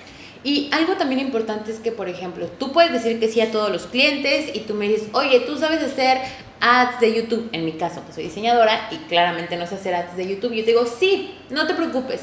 Y 0.44 0.70
algo 0.74 0.96
también 0.98 1.22
importante 1.22 1.72
es 1.72 1.80
que, 1.80 1.92
por 1.92 2.10
ejemplo, 2.10 2.48
tú 2.48 2.74
puedes 2.74 2.92
decir 2.92 3.20
que 3.20 3.30
sí 3.30 3.40
a 3.40 3.52
todos 3.52 3.72
los 3.72 3.86
clientes 3.86 4.54
y 4.54 4.62
tú 4.62 4.74
me 4.74 4.88
dices, 4.88 5.08
oye, 5.14 5.40
tú 5.42 5.58
sabes 5.58 5.82
hacer 5.82 6.18
ads 6.60 7.00
de 7.00 7.14
YouTube. 7.14 7.50
En 7.54 7.64
mi 7.64 7.74
caso, 7.74 8.04
que 8.06 8.14
soy 8.14 8.24
diseñadora 8.26 8.90
y 8.92 8.98
claramente 9.08 9.56
no 9.56 9.68
sé 9.68 9.76
hacer 9.76 9.96
ads 9.96 10.18
de 10.18 10.28
YouTube. 10.28 10.54
Yo 10.54 10.66
te 10.66 10.72
digo, 10.72 10.86
sí, 10.86 11.34
no 11.50 11.66
te 11.66 11.74
preocupes. 11.74 12.22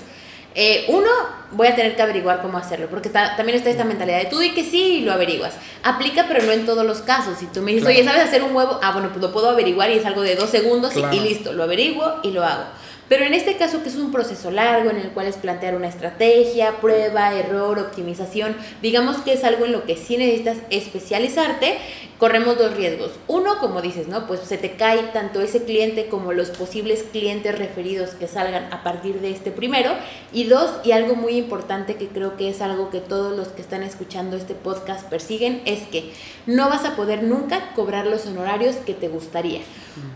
Eh, 0.54 0.86
uno, 0.88 1.08
voy 1.52 1.68
a 1.68 1.76
tener 1.76 1.94
que 1.94 2.02
averiguar 2.02 2.42
cómo 2.42 2.58
hacerlo, 2.58 2.88
porque 2.90 3.08
también 3.08 3.56
está 3.56 3.70
esta 3.70 3.84
mentalidad 3.84 4.18
de 4.18 4.26
tú 4.26 4.42
y 4.42 4.50
que 4.50 4.64
sí 4.64 4.98
y 4.98 5.00
lo 5.02 5.12
averiguas. 5.12 5.54
Aplica, 5.82 6.26
pero 6.28 6.42
no 6.44 6.52
en 6.52 6.66
todos 6.66 6.84
los 6.84 7.02
casos. 7.02 7.38
Si 7.38 7.46
tú 7.46 7.62
me 7.62 7.72
dices, 7.72 7.88
oye, 7.88 8.04
¿sabes 8.04 8.24
hacer 8.24 8.42
un 8.42 8.54
huevo? 8.54 8.78
Ah, 8.82 8.92
bueno, 8.92 9.08
pues 9.10 9.20
lo 9.20 9.32
puedo 9.32 9.50
averiguar 9.50 9.90
y 9.90 9.94
es 9.94 10.06
algo 10.06 10.22
de 10.22 10.36
dos 10.36 10.50
segundos 10.50 10.92
y 10.96 11.20
listo, 11.20 11.52
lo 11.52 11.62
averiguo 11.62 12.16
y 12.22 12.32
lo 12.32 12.44
hago. 12.44 12.64
Pero 13.10 13.24
en 13.24 13.34
este 13.34 13.56
caso, 13.56 13.82
que 13.82 13.88
es 13.88 13.96
un 13.96 14.12
proceso 14.12 14.52
largo 14.52 14.88
en 14.88 14.98
el 14.98 15.10
cual 15.10 15.26
es 15.26 15.34
plantear 15.34 15.74
una 15.74 15.88
estrategia, 15.88 16.76
prueba, 16.80 17.34
error, 17.34 17.80
optimización, 17.80 18.54
digamos 18.82 19.16
que 19.16 19.32
es 19.32 19.42
algo 19.42 19.64
en 19.64 19.72
lo 19.72 19.84
que 19.84 19.96
sí 19.96 20.16
necesitas 20.16 20.58
especializarte, 20.70 21.78
corremos 22.18 22.56
dos 22.56 22.76
riesgos. 22.76 23.10
Uno, 23.26 23.58
como 23.58 23.82
dices, 23.82 24.06
¿no? 24.06 24.28
Pues 24.28 24.42
se 24.42 24.58
te 24.58 24.76
cae 24.76 25.02
tanto 25.12 25.40
ese 25.40 25.64
cliente 25.64 26.06
como 26.06 26.32
los 26.32 26.50
posibles 26.50 27.02
clientes 27.02 27.58
referidos 27.58 28.10
que 28.10 28.28
salgan 28.28 28.72
a 28.72 28.84
partir 28.84 29.20
de 29.20 29.32
este 29.32 29.50
primero. 29.50 29.90
Y 30.32 30.44
dos, 30.44 30.70
y 30.84 30.92
algo 30.92 31.16
muy 31.16 31.32
importante 31.32 31.96
que 31.96 32.06
creo 32.06 32.36
que 32.36 32.48
es 32.48 32.60
algo 32.60 32.90
que 32.90 33.00
todos 33.00 33.36
los 33.36 33.48
que 33.48 33.62
están 33.62 33.82
escuchando 33.82 34.36
este 34.36 34.54
podcast 34.54 35.08
persiguen, 35.08 35.62
es 35.64 35.80
que 35.88 36.12
no 36.46 36.68
vas 36.68 36.84
a 36.84 36.94
poder 36.94 37.24
nunca 37.24 37.72
cobrar 37.74 38.06
los 38.06 38.26
honorarios 38.26 38.76
que 38.76 38.94
te 38.94 39.08
gustaría. 39.08 39.62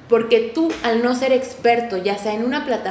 Porque 0.08 0.52
tú, 0.54 0.70
al 0.84 1.02
no 1.02 1.16
ser 1.16 1.32
experto, 1.32 1.96
ya 1.96 2.16
sea 2.16 2.34
en 2.34 2.44
una 2.44 2.64
plataforma, 2.64 2.84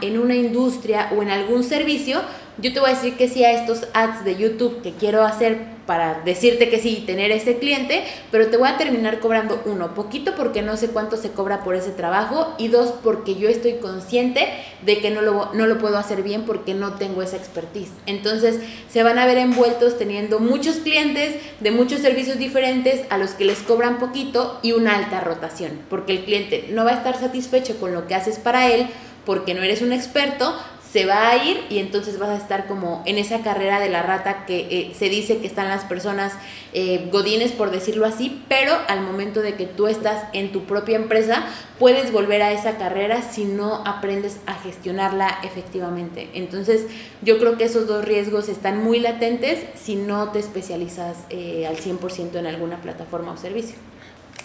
en 0.00 0.18
una 0.18 0.34
industria 0.34 1.10
o 1.16 1.22
en 1.22 1.30
algún 1.30 1.64
servicio, 1.64 2.20
yo 2.58 2.72
te 2.72 2.80
voy 2.80 2.90
a 2.90 2.94
decir 2.94 3.16
que 3.16 3.28
sí 3.28 3.42
a 3.44 3.52
estos 3.52 3.86
ads 3.94 4.24
de 4.24 4.36
YouTube 4.36 4.82
que 4.82 4.92
quiero 4.92 5.22
hacer 5.22 5.80
para 5.86 6.20
decirte 6.24 6.68
que 6.68 6.78
sí, 6.78 7.02
tener 7.04 7.32
ese 7.32 7.58
cliente, 7.58 8.04
pero 8.30 8.46
te 8.48 8.56
voy 8.56 8.68
a 8.68 8.76
terminar 8.76 9.18
cobrando 9.18 9.60
uno, 9.64 9.92
poquito 9.94 10.34
porque 10.36 10.62
no 10.62 10.76
sé 10.76 10.88
cuánto 10.88 11.16
se 11.16 11.32
cobra 11.32 11.64
por 11.64 11.74
ese 11.74 11.90
trabajo 11.90 12.54
y 12.58 12.68
dos, 12.68 12.94
porque 13.02 13.34
yo 13.34 13.48
estoy 13.48 13.74
consciente 13.74 14.46
de 14.82 14.98
que 14.98 15.10
no 15.10 15.20
lo, 15.20 15.52
no 15.52 15.66
lo 15.66 15.78
puedo 15.78 15.98
hacer 15.98 16.22
bien 16.22 16.44
porque 16.44 16.74
no 16.74 16.92
tengo 16.92 17.22
esa 17.22 17.36
expertise. 17.36 17.90
Entonces 18.06 18.60
se 18.88 19.02
van 19.02 19.18
a 19.18 19.26
ver 19.26 19.38
envueltos 19.38 19.98
teniendo 19.98 20.38
muchos 20.38 20.76
clientes 20.76 21.34
de 21.58 21.70
muchos 21.72 22.00
servicios 22.02 22.38
diferentes 22.38 23.00
a 23.10 23.18
los 23.18 23.30
que 23.30 23.44
les 23.44 23.58
cobran 23.58 23.98
poquito 23.98 24.60
y 24.62 24.72
una 24.72 24.94
alta 24.94 25.20
rotación, 25.20 25.80
porque 25.90 26.12
el 26.12 26.24
cliente 26.24 26.68
no 26.70 26.84
va 26.84 26.92
a 26.92 26.98
estar 26.98 27.18
satisfecho 27.18 27.80
con 27.80 27.94
lo 27.94 28.06
que 28.06 28.14
haces 28.14 28.38
para 28.38 28.68
él 28.68 28.86
porque 29.24 29.54
no 29.54 29.62
eres 29.62 29.82
un 29.82 29.92
experto, 29.92 30.54
se 30.92 31.06
va 31.06 31.28
a 31.28 31.44
ir 31.44 31.64
y 31.70 31.78
entonces 31.78 32.18
vas 32.18 32.30
a 32.30 32.36
estar 32.36 32.66
como 32.66 33.02
en 33.06 33.16
esa 33.16 33.42
carrera 33.42 33.78
de 33.78 33.88
la 33.88 34.02
rata 34.02 34.44
que 34.44 34.58
eh, 34.70 34.92
se 34.98 35.08
dice 35.08 35.38
que 35.38 35.46
están 35.46 35.68
las 35.68 35.84
personas 35.84 36.32
eh, 36.72 37.08
godines, 37.12 37.52
por 37.52 37.70
decirlo 37.70 38.06
así, 38.06 38.42
pero 38.48 38.76
al 38.88 39.02
momento 39.02 39.40
de 39.40 39.54
que 39.54 39.66
tú 39.66 39.86
estás 39.86 40.24
en 40.32 40.50
tu 40.50 40.64
propia 40.64 40.96
empresa, 40.96 41.44
puedes 41.78 42.10
volver 42.10 42.42
a 42.42 42.52
esa 42.52 42.76
carrera 42.76 43.22
si 43.22 43.44
no 43.44 43.84
aprendes 43.86 44.38
a 44.46 44.54
gestionarla 44.54 45.38
efectivamente. 45.44 46.28
Entonces, 46.34 46.86
yo 47.22 47.38
creo 47.38 47.56
que 47.56 47.64
esos 47.64 47.86
dos 47.86 48.04
riesgos 48.04 48.48
están 48.48 48.82
muy 48.82 48.98
latentes 48.98 49.60
si 49.80 49.94
no 49.94 50.30
te 50.30 50.40
especializas 50.40 51.18
eh, 51.30 51.68
al 51.68 51.76
100% 51.76 52.34
en 52.36 52.46
alguna 52.46 52.82
plataforma 52.82 53.32
o 53.32 53.36
servicio. 53.36 53.76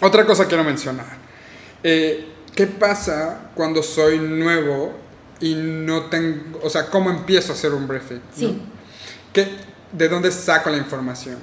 Otra 0.00 0.24
cosa 0.24 0.46
quiero 0.46 0.62
mencionar. 0.62 1.26
¿Qué 2.56 2.66
pasa 2.66 3.50
cuando 3.54 3.82
soy 3.82 4.18
nuevo 4.18 4.94
y 5.40 5.54
no 5.54 6.06
tengo, 6.06 6.58
o 6.62 6.70
sea, 6.70 6.86
¿cómo 6.86 7.10
empiezo 7.10 7.52
a 7.52 7.54
hacer 7.54 7.74
un 7.74 7.86
briefing? 7.86 8.20
Sí. 8.34 8.62
¿De 9.92 10.08
dónde 10.08 10.32
saco 10.32 10.70
la 10.70 10.78
información? 10.78 11.36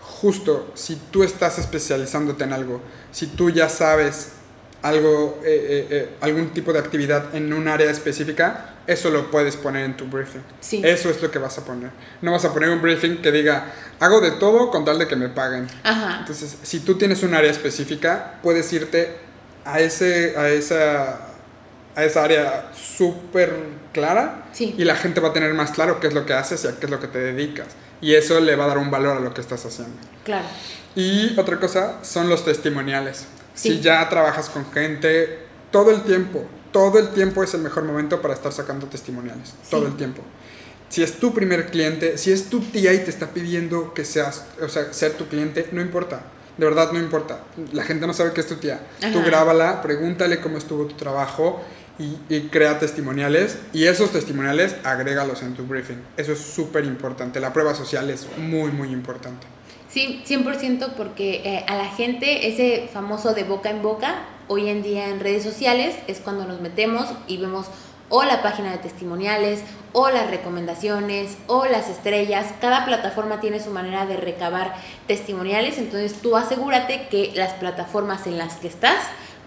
Justo, 0.00 0.72
si 0.74 0.96
tú 1.10 1.22
estás 1.22 1.58
especializándote 1.58 2.44
en 2.44 2.54
algo, 2.54 2.80
si 3.12 3.26
tú 3.26 3.50
ya 3.50 3.68
sabes 3.68 4.30
algo, 4.80 5.38
eh, 5.44 5.66
eh, 5.68 5.86
eh, 5.90 6.16
algún 6.22 6.54
tipo 6.54 6.72
de 6.72 6.78
actividad 6.78 7.34
en 7.34 7.52
un 7.52 7.68
área 7.68 7.90
específica, 7.90 8.76
eso 8.86 9.10
lo 9.10 9.30
puedes 9.30 9.56
poner 9.56 9.84
en 9.84 9.98
tu 9.98 10.06
briefing. 10.06 10.42
Sí. 10.60 10.80
Eso 10.82 11.10
es 11.10 11.20
lo 11.20 11.30
que 11.30 11.38
vas 11.38 11.58
a 11.58 11.64
poner. 11.66 11.90
No 12.22 12.32
vas 12.32 12.46
a 12.46 12.54
poner 12.54 12.70
un 12.70 12.80
briefing 12.80 13.20
que 13.20 13.30
diga, 13.32 13.66
hago 14.00 14.22
de 14.22 14.30
todo 14.30 14.70
con 14.70 14.86
tal 14.86 14.98
de 14.98 15.06
que 15.06 15.16
me 15.16 15.28
paguen. 15.28 15.66
Ajá. 15.82 16.20
Entonces, 16.20 16.56
si 16.62 16.80
tú 16.80 16.96
tienes 16.96 17.22
un 17.22 17.34
área 17.34 17.50
específica, 17.50 18.38
puedes 18.42 18.72
irte 18.72 19.24
a, 19.64 19.80
ese, 19.80 20.36
a 20.36 20.48
esa 20.48 21.34
a 21.96 22.04
esa 22.04 22.24
área 22.24 22.70
súper 22.74 23.54
clara 23.92 24.46
y 24.58 24.84
la 24.84 24.96
gente 24.96 25.20
va 25.20 25.28
a 25.28 25.32
tener 25.32 25.54
más 25.54 25.70
claro 25.70 26.00
qué 26.00 26.08
es 26.08 26.14
lo 26.14 26.26
que 26.26 26.32
haces 26.32 26.64
y 26.64 26.68
a 26.68 26.76
qué 26.78 26.86
es 26.86 26.90
lo 26.90 27.00
que 27.00 27.06
te 27.06 27.18
dedicas. 27.18 27.68
Y 28.00 28.14
eso 28.14 28.40
le 28.40 28.56
va 28.56 28.64
a 28.64 28.68
dar 28.68 28.78
un 28.78 28.90
valor 28.90 29.16
a 29.16 29.20
lo 29.20 29.32
que 29.32 29.40
estás 29.40 29.64
haciendo. 29.64 29.96
Claro. 30.24 30.46
Y 30.94 31.38
otra 31.38 31.58
cosa 31.58 32.04
son 32.04 32.28
los 32.28 32.44
testimoniales. 32.44 33.26
Si 33.54 33.80
ya 33.80 34.08
trabajas 34.08 34.48
con 34.48 34.70
gente, 34.72 35.38
todo 35.70 35.90
el 35.92 36.02
tiempo, 36.02 36.44
todo 36.72 36.98
el 36.98 37.10
tiempo 37.10 37.42
es 37.42 37.54
el 37.54 37.60
mejor 37.60 37.84
momento 37.84 38.20
para 38.20 38.34
estar 38.34 38.52
sacando 38.52 38.86
testimoniales. 38.86 39.54
Todo 39.70 39.86
el 39.86 39.96
tiempo. 39.96 40.22
Si 40.88 41.02
es 41.02 41.18
tu 41.18 41.32
primer 41.32 41.70
cliente, 41.70 42.18
si 42.18 42.32
es 42.32 42.50
tu 42.50 42.60
tía 42.60 42.92
y 42.92 42.98
te 42.98 43.10
está 43.10 43.28
pidiendo 43.28 43.94
que 43.94 44.04
seas, 44.04 44.44
o 44.60 44.68
sea, 44.68 44.92
ser 44.92 45.12
tu 45.12 45.28
cliente, 45.28 45.68
no 45.72 45.80
importa. 45.80 46.22
De 46.56 46.64
verdad 46.64 46.92
no 46.92 46.98
importa. 46.98 47.40
La 47.72 47.82
gente 47.82 48.06
no 48.06 48.12
sabe 48.12 48.32
que 48.32 48.40
es 48.40 48.46
tu 48.46 48.56
tía. 48.56 48.80
Tú 49.12 49.22
grábala, 49.24 49.82
pregúntale 49.82 50.40
cómo 50.40 50.58
estuvo 50.58 50.86
tu 50.86 50.94
trabajo 50.94 51.62
y, 51.98 52.40
crea 52.48 52.78
testimoniales 52.78 53.58
y 53.72 53.84
esos 53.84 54.10
testimoniales 54.10 54.76
agrégalos 54.84 55.42
en 55.42 55.54
tu 55.54 55.64
briefing. 55.64 56.02
Eso 56.16 56.32
es 56.32 56.40
súper 56.40 56.84
importante. 56.84 57.40
La 57.40 57.52
prueba 57.52 57.74
social 57.74 58.10
es 58.10 58.26
muy, 58.36 58.70
muy 58.70 58.90
importante. 58.90 59.46
Sí, 59.88 60.24
100% 60.26 60.94
porque 60.96 61.42
eh, 61.44 61.64
a 61.68 61.76
la 61.76 61.86
gente 61.86 62.48
ese 62.48 62.88
famoso 62.92 63.32
de 63.32 63.44
boca 63.44 63.70
en 63.70 63.80
boca, 63.80 64.24
hoy 64.48 64.68
en 64.68 64.82
día 64.82 65.08
en 65.08 65.20
redes 65.20 65.44
sociales 65.44 65.94
es 66.08 66.18
cuando 66.18 66.46
nos 66.46 66.60
metemos 66.60 67.06
y 67.28 67.36
vemos 67.36 67.66
o 68.14 68.22
la 68.22 68.42
página 68.42 68.70
de 68.70 68.78
testimoniales, 68.78 69.64
o 69.92 70.08
las 70.08 70.30
recomendaciones, 70.30 71.36
o 71.48 71.64
las 71.64 71.88
estrellas. 71.88 72.46
Cada 72.60 72.84
plataforma 72.84 73.40
tiene 73.40 73.58
su 73.58 73.70
manera 73.70 74.06
de 74.06 74.16
recabar 74.16 74.72
testimoniales, 75.08 75.78
entonces 75.78 76.22
tú 76.22 76.36
asegúrate 76.36 77.08
que 77.08 77.32
las 77.34 77.54
plataformas 77.54 78.28
en 78.28 78.38
las 78.38 78.54
que 78.54 78.68
estás 78.68 79.02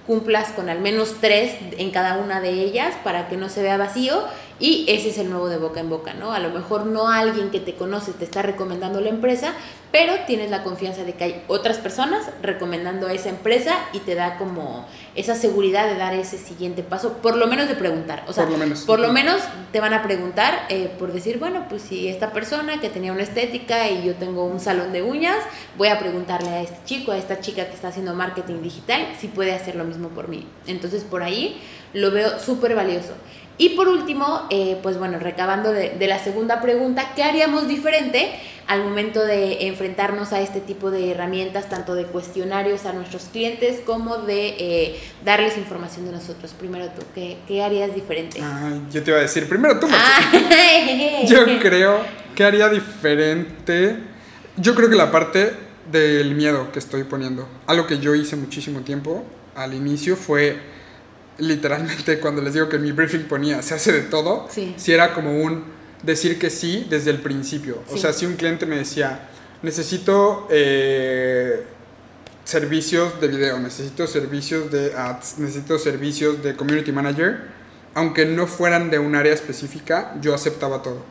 cumplas 0.06 0.50
con 0.50 0.68
al 0.68 0.82
menos 0.82 1.16
tres 1.22 1.56
en 1.78 1.92
cada 1.92 2.18
una 2.18 2.42
de 2.42 2.50
ellas 2.50 2.94
para 3.06 3.30
que 3.30 3.38
no 3.38 3.48
se 3.48 3.62
vea 3.62 3.78
vacío 3.78 4.26
y 4.60 4.86
ese 4.88 5.10
es 5.10 5.18
el 5.18 5.30
nuevo 5.30 5.50
de 5.50 5.58
boca 5.58 5.80
en 5.80 5.90
boca, 5.90 6.14
¿no? 6.14 6.32
A 6.32 6.40
lo 6.40 6.50
mejor 6.50 6.86
no 6.86 7.10
alguien 7.10 7.52
que 7.52 7.60
te 7.60 7.76
conoce 7.76 8.12
te 8.14 8.24
está 8.24 8.42
recomendando 8.42 9.02
la 9.02 9.10
empresa, 9.10 9.54
pero 9.92 10.14
tienes 10.26 10.50
la 10.50 10.64
confianza 10.64 11.04
de 11.04 11.14
que 11.14 11.24
hay 11.24 11.44
otras 11.48 11.78
personas 11.78 12.30
recomendando 12.42 13.08
a 13.08 13.14
esa 13.14 13.30
empresa 13.30 13.78
y 13.94 14.00
te 14.00 14.16
da 14.16 14.38
como 14.38 14.86
esa 15.16 15.36
seguridad 15.36 15.88
de 15.88 15.96
dar 15.96 16.14
ese 16.14 16.38
siguiente 16.38 16.84
paso, 16.84 17.14
por 17.18 17.38
lo 17.38 17.48
menos 17.48 17.68
de 17.68 17.76
preguntar. 17.76 18.24
O 18.28 18.34
sea, 18.34 18.44
por 18.44 18.54
lo 18.54 18.58
menos, 18.58 18.82
por 18.82 19.00
lo 19.00 19.14
menos 19.14 19.42
te 19.72 19.80
van 19.80 19.94
a 19.94 20.04
preguntar 20.04 20.66
eh, 20.70 20.92
por 20.98 21.14
decir, 21.14 21.38
bueno, 21.40 21.66
pues 21.70 21.84
si 21.84 22.08
esta 22.08 22.34
persona 22.34 22.82
que 22.82 22.90
tenía 22.90 23.12
una 23.12 23.24
estética 23.24 23.90
y 23.90 24.06
yo 24.06 24.16
tengo 24.16 24.46
un 24.46 24.60
salón 24.60 24.92
de 24.92 25.04
uñas, 25.04 25.38
voy 25.78 25.90
a 25.90 26.00
preguntarle 26.00 26.50
a 26.50 26.62
este 26.62 26.78
chico, 26.86 27.12
a 27.12 27.18
esta 27.18 27.40
chica 27.40 27.68
que 27.68 27.74
está 27.74 27.90
haciendo 27.90 28.14
marketing 28.14 28.62
digital, 28.62 29.08
si 29.20 29.28
puede 29.28 29.54
hacer 29.54 29.76
lo 29.76 29.84
mismo 29.84 30.10
por 30.10 30.28
mí. 30.28 30.48
Entonces, 30.66 31.04
por 31.04 31.24
ahí 31.24 31.62
lo 31.94 32.12
veo 32.12 32.40
súper 32.40 32.76
valioso. 32.76 33.14
Y 33.58 33.70
por 33.70 33.88
último, 33.88 34.46
eh, 34.52 34.78
pues 34.84 35.00
bueno, 35.00 35.18
recabando 35.20 35.72
de, 35.72 35.96
la 36.08 36.20
segunda 36.20 36.62
pregunta, 36.62 37.14
¿qué 37.16 37.24
haríamos 37.24 37.68
diferente 37.68 38.32
al 38.68 38.84
momento 38.84 39.26
de 39.26 39.68
enfrentarnos 39.68 40.32
a 40.32 40.42
este 40.42 40.60
tipo 40.60 40.92
de 40.92 41.12
herramientas, 41.12 41.68
tanto 41.68 41.96
de 41.96 42.06
cuestionarios 42.06 42.86
a 42.86 42.94
nuestros 42.94 43.24
clientes 43.32 43.82
como 43.84 44.18
de 44.18 44.56
eh, 44.60 45.00
darles 45.26 45.58
información 45.58 46.06
de 46.06 46.12
nosotros? 46.12 46.54
Primero 46.58 46.88
tú, 46.90 47.04
¿qué, 47.16 47.64
harías 47.64 47.96
diferente? 47.96 48.40
yo 48.92 49.04
te 49.04 49.10
iba 49.10 49.20
a 49.20 49.24
decir, 49.24 49.50
primero 49.50 49.80
tú. 49.80 49.88
Ah. 49.90 50.32
yo 51.26 51.46
creo 51.60 52.02
que 52.36 52.44
haría 52.44 52.70
diferente. 52.70 53.98
Yo 54.58 54.76
creo 54.76 54.90
que 54.90 54.96
la 54.96 55.10
parte 55.10 55.52
del 55.92 56.36
miedo 56.36 56.72
que 56.72 56.78
estoy 56.78 57.04
poniendo, 57.06 57.48
algo 57.66 57.88
que 57.88 57.98
yo 57.98 58.14
hice 58.14 58.36
muchísimo 58.36 58.82
tiempo 58.82 59.24
al 59.56 59.74
inicio 59.74 60.16
fue 60.16 60.77
literalmente 61.40 62.20
cuando 62.20 62.42
les 62.42 62.54
digo 62.54 62.70
que 62.70 62.80
mi 62.80 62.92
briefing 62.92 63.24
ponía 63.24 63.62
se 63.62 63.76
hace 63.76 63.92
de 63.92 64.02
todo, 64.02 64.48
si 64.50 64.92
era 64.92 65.14
como 65.14 65.42
un 65.42 65.64
decir 66.04 66.38
que 66.40 66.50
sí 66.50 66.86
desde 66.90 67.12
el 67.12 67.22
principio. 67.22 67.82
O 67.90 67.98
sea, 67.98 68.14
si 68.14 68.26
un 68.26 68.36
cliente 68.36 68.66
me 68.66 68.78
decía, 68.78 69.30
necesito 69.62 70.48
eh, 70.50 71.64
servicios 72.44 73.20
de 73.20 73.28
video, 73.28 73.60
necesito 73.60 74.08
servicios 74.08 74.72
de 74.72 74.94
ads, 74.96 75.40
necesito 75.40 75.80
servicios 75.80 76.44
de 76.44 76.56
community 76.56 76.92
manager, 76.92 77.40
aunque 77.94 78.26
no 78.26 78.46
fueran 78.48 78.90
de 78.90 79.00
un 79.00 79.16
área 79.16 79.34
específica, 79.34 80.16
yo 80.22 80.34
aceptaba 80.34 80.82
todo. 80.82 81.04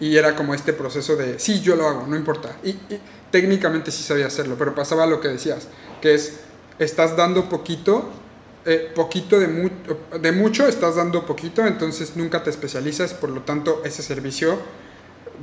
Y 0.00 0.16
era 0.16 0.34
como 0.34 0.54
este 0.54 0.72
proceso 0.72 1.14
de, 1.16 1.38
sí, 1.38 1.60
yo 1.60 1.76
lo 1.76 1.86
hago, 1.86 2.06
no 2.06 2.16
importa. 2.16 2.56
y 2.64 2.76
técnicamente 3.30 3.90
sí 3.90 4.02
sabía 4.02 4.26
hacerlo, 4.26 4.56
pero 4.58 4.74
pasaba 4.74 5.06
lo 5.06 5.20
que 5.20 5.28
decías, 5.28 5.66
que 6.00 6.14
es, 6.14 6.40
estás 6.78 7.16
dando 7.16 7.48
poquito 7.48 8.10
eh, 8.64 8.90
poquito 8.94 9.40
de, 9.40 9.70
de 10.20 10.32
mucho, 10.32 10.66
estás 10.66 10.96
dando 10.96 11.26
poquito, 11.26 11.66
entonces 11.66 12.16
nunca 12.16 12.42
te 12.42 12.50
especializas, 12.50 13.14
por 13.14 13.30
lo 13.30 13.42
tanto 13.42 13.82
ese 13.84 14.02
servicio 14.02 14.58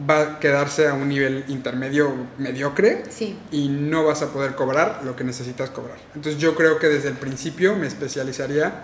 va 0.09 0.21
a 0.21 0.39
quedarse 0.39 0.87
a 0.87 0.93
un 0.93 1.09
nivel 1.09 1.43
intermedio 1.47 2.13
mediocre 2.37 3.03
y 3.51 3.67
no 3.67 4.05
vas 4.05 4.21
a 4.21 4.31
poder 4.31 4.55
cobrar 4.55 5.01
lo 5.03 5.15
que 5.15 5.23
necesitas 5.23 5.69
cobrar. 5.69 5.97
Entonces 6.15 6.39
yo 6.39 6.55
creo 6.55 6.79
que 6.79 6.87
desde 6.87 7.09
el 7.09 7.15
principio 7.15 7.75
me 7.75 7.87
especializaría, 7.87 8.83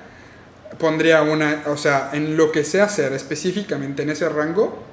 pondría 0.77 1.22
una, 1.22 1.63
o 1.68 1.77
sea, 1.77 2.10
en 2.13 2.36
lo 2.36 2.51
que 2.51 2.63
sé 2.63 2.82
hacer 2.82 3.13
específicamente 3.13 4.04
en 4.04 4.10
ese 4.10 4.27
rango 4.27 4.84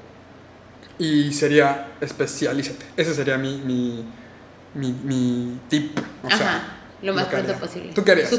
y 0.99 1.33
sería 1.33 1.95
especialízate. 2.01 2.85
Ese 2.97 3.15
sería 3.15 3.39
mi, 3.39 3.57
mi, 3.59 4.05
mi, 4.75 5.59
tip. 5.69 5.99
O 6.23 6.31
sea, 6.31 6.79
lo 7.03 7.15
más 7.15 7.27
pronto 7.27 7.55
posible. 7.55 7.93
¿Tú 7.95 8.05
qué 8.05 8.13
harías? 8.13 8.31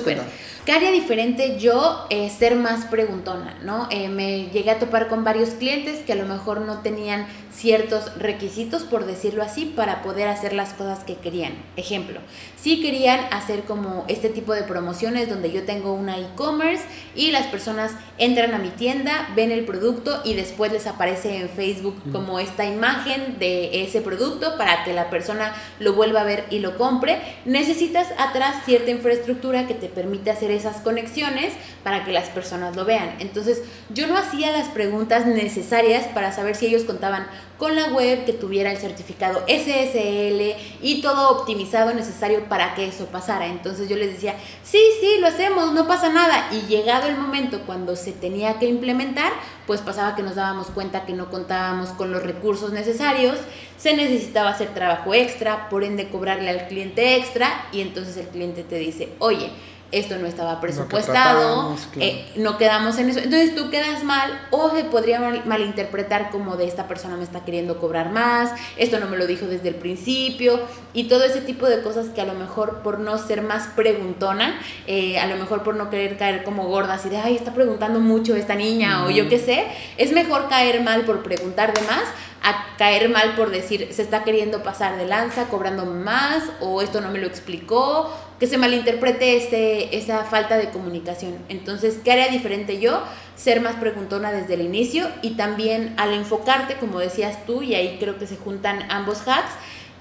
¿Qué 0.65 0.71
haría 0.71 0.91
diferente 0.91 1.59
yo? 1.59 2.05
Eh, 2.09 2.29
ser 2.29 2.55
más 2.55 2.85
preguntona, 2.85 3.57
¿no? 3.63 3.89
Eh, 3.91 4.07
me 4.07 4.45
llegué 4.45 4.71
a 4.71 4.79
topar 4.79 5.09
con 5.09 5.25
varios 5.25 5.49
clientes 5.49 5.99
que 5.99 6.13
a 6.13 6.15
lo 6.15 6.25
mejor 6.25 6.61
no 6.61 6.79
tenían 6.79 7.27
ciertos 7.53 8.17
requisitos, 8.17 8.83
por 8.83 9.05
decirlo 9.05 9.43
así, 9.43 9.65
para 9.65 10.01
poder 10.01 10.29
hacer 10.29 10.53
las 10.53 10.73
cosas 10.73 11.03
que 11.03 11.15
querían. 11.15 11.53
Ejemplo, 11.75 12.21
si 12.55 12.81
querían 12.81 13.19
hacer 13.31 13.63
como 13.63 14.05
este 14.07 14.29
tipo 14.29 14.53
de 14.53 14.63
promociones 14.63 15.29
donde 15.29 15.51
yo 15.51 15.63
tengo 15.63 15.93
una 15.93 16.17
e-commerce 16.17 16.83
y 17.13 17.31
las 17.31 17.47
personas 17.47 17.91
entran 18.17 18.53
a 18.53 18.57
mi 18.57 18.69
tienda, 18.69 19.29
ven 19.35 19.51
el 19.51 19.65
producto 19.65 20.21
y 20.23 20.33
después 20.33 20.71
les 20.71 20.87
aparece 20.87 21.37
en 21.37 21.49
Facebook 21.49 21.95
como 22.13 22.39
esta 22.39 22.65
imagen 22.65 23.37
de 23.37 23.83
ese 23.83 24.01
producto 24.01 24.57
para 24.57 24.85
que 24.85 24.93
la 24.93 25.09
persona 25.09 25.53
lo 25.79 25.93
vuelva 25.93 26.21
a 26.21 26.25
ver 26.25 26.45
y 26.49 26.59
lo 26.59 26.77
compre, 26.77 27.19
necesitas 27.43 28.07
atrás 28.17 28.63
cierta 28.65 28.91
infraestructura 28.91 29.67
que 29.67 29.73
te 29.73 29.89
permite 29.89 30.31
hacer 30.31 30.51
esas 30.53 30.77
conexiones 30.77 31.53
para 31.83 32.05
que 32.05 32.11
las 32.11 32.29
personas 32.29 32.75
lo 32.75 32.85
vean. 32.85 33.15
Entonces, 33.19 33.61
yo 33.89 34.07
no 34.07 34.17
hacía 34.17 34.51
las 34.51 34.67
preguntas 34.69 35.25
necesarias 35.25 36.07
para 36.13 36.31
saber 36.31 36.55
si 36.55 36.67
ellos 36.67 36.83
contaban 36.83 37.27
con 37.57 37.75
la 37.75 37.93
web 37.93 38.25
que 38.25 38.33
tuviera 38.33 38.71
el 38.71 38.77
certificado 38.77 39.43
SSL 39.47 40.55
y 40.81 41.01
todo 41.01 41.29
optimizado 41.29 41.93
necesario 41.93 42.49
para 42.49 42.75
que 42.75 42.87
eso 42.87 43.05
pasara. 43.05 43.47
Entonces 43.47 43.87
yo 43.87 43.95
les 43.95 44.11
decía, 44.13 44.35
sí, 44.63 44.79
sí, 44.99 45.17
lo 45.19 45.27
hacemos, 45.27 45.71
no 45.71 45.87
pasa 45.87 46.09
nada. 46.09 46.49
Y 46.51 46.67
llegado 46.67 47.07
el 47.07 47.15
momento 47.15 47.61
cuando 47.65 47.95
se 47.95 48.11
tenía 48.11 48.59
que 48.59 48.65
implementar, 48.65 49.31
pues 49.65 49.81
pasaba 49.81 50.15
que 50.15 50.23
nos 50.23 50.35
dábamos 50.35 50.67
cuenta 50.67 51.05
que 51.05 51.13
no 51.13 51.29
contábamos 51.29 51.89
con 51.91 52.11
los 52.11 52.23
recursos 52.23 52.73
necesarios, 52.73 53.37
se 53.77 53.95
necesitaba 53.95 54.49
hacer 54.49 54.73
trabajo 54.73 55.13
extra, 55.13 55.69
por 55.69 55.83
ende 55.83 56.09
cobrarle 56.09 56.49
al 56.49 56.67
cliente 56.67 57.15
extra 57.15 57.67
y 57.71 57.81
entonces 57.81 58.17
el 58.17 58.27
cliente 58.27 58.63
te 58.63 58.77
dice, 58.77 59.09
oye, 59.19 59.51
esto 59.93 60.17
no 60.17 60.25
estaba 60.25 60.59
presupuestado, 60.59 61.75
eh, 61.99 62.25
no 62.35 62.57
quedamos 62.57 62.97
en 62.97 63.09
eso. 63.09 63.19
Entonces 63.19 63.55
tú 63.55 63.69
quedas 63.69 64.03
mal 64.03 64.47
o 64.49 64.71
se 64.71 64.83
podría 64.85 65.19
malinterpretar 65.45 66.31
como 66.31 66.57
de 66.57 66.67
esta 66.67 66.87
persona 66.87 67.15
me 67.15 67.23
está 67.23 67.45
queriendo 67.45 67.79
cobrar 67.79 68.11
más, 68.11 68.51
esto 68.75 68.99
no 68.99 69.07
me 69.07 69.17
lo 69.17 69.27
dijo 69.27 69.45
desde 69.45 69.69
el 69.69 69.75
principio 69.75 70.59
y 70.93 71.05
todo 71.05 71.23
ese 71.23 71.41
tipo 71.41 71.67
de 71.67 71.81
cosas 71.83 72.07
que 72.09 72.21
a 72.21 72.25
lo 72.25 72.33
mejor 72.33 72.81
por 72.81 72.99
no 72.99 73.19
ser 73.19 73.43
más 73.43 73.67
preguntona, 73.75 74.59
eh, 74.87 75.19
a 75.19 75.27
lo 75.27 75.37
mejor 75.37 75.61
por 75.63 75.75
no 75.75 75.91
querer 75.91 76.17
caer 76.17 76.43
como 76.43 76.67
gorda, 76.67 76.95
así 76.95 77.09
de, 77.09 77.17
ay, 77.17 77.35
está 77.35 77.53
preguntando 77.53 77.99
mucho 77.99 78.35
esta 78.35 78.55
niña 78.55 79.05
o 79.05 79.11
yo 79.11 79.29
qué 79.29 79.37
sé, 79.37 79.67
es 79.97 80.11
mejor 80.11 80.49
caer 80.49 80.81
mal 80.81 81.01
por 81.05 81.21
preguntar 81.21 81.71
de 81.71 81.81
más 81.83 82.03
a 82.43 82.75
caer 82.77 83.09
mal 83.09 83.35
por 83.35 83.51
decir 83.51 83.87
se 83.91 84.01
está 84.01 84.23
queriendo 84.25 84.63
pasar 84.63 84.97
de 84.97 85.05
lanza, 85.05 85.45
cobrando 85.45 85.85
más 85.85 86.43
o 86.59 86.81
esto 86.81 86.99
no 86.99 87.09
me 87.09 87.19
lo 87.19 87.27
explicó 87.27 88.13
que 88.43 88.49
se 88.49 88.57
malinterprete 88.57 89.37
este, 89.37 89.95
esa 89.95 90.25
falta 90.25 90.57
de 90.57 90.69
comunicación. 90.69 91.37
Entonces, 91.47 91.99
¿qué 92.03 92.11
haría 92.11 92.27
diferente 92.27 92.77
yo? 92.77 93.01
Ser 93.37 93.61
más 93.61 93.75
preguntona 93.75 94.33
desde 94.33 94.55
el 94.55 94.61
inicio 94.63 95.07
y 95.21 95.35
también 95.35 95.93
al 95.95 96.13
enfocarte, 96.13 96.75
como 96.75 96.99
decías 96.99 97.45
tú, 97.45 97.63
y 97.63 97.73
ahí 97.73 97.95
creo 98.01 98.19
que 98.19 98.27
se 98.27 98.35
juntan 98.35 98.91
ambos 98.91 99.25
hacks, 99.25 99.53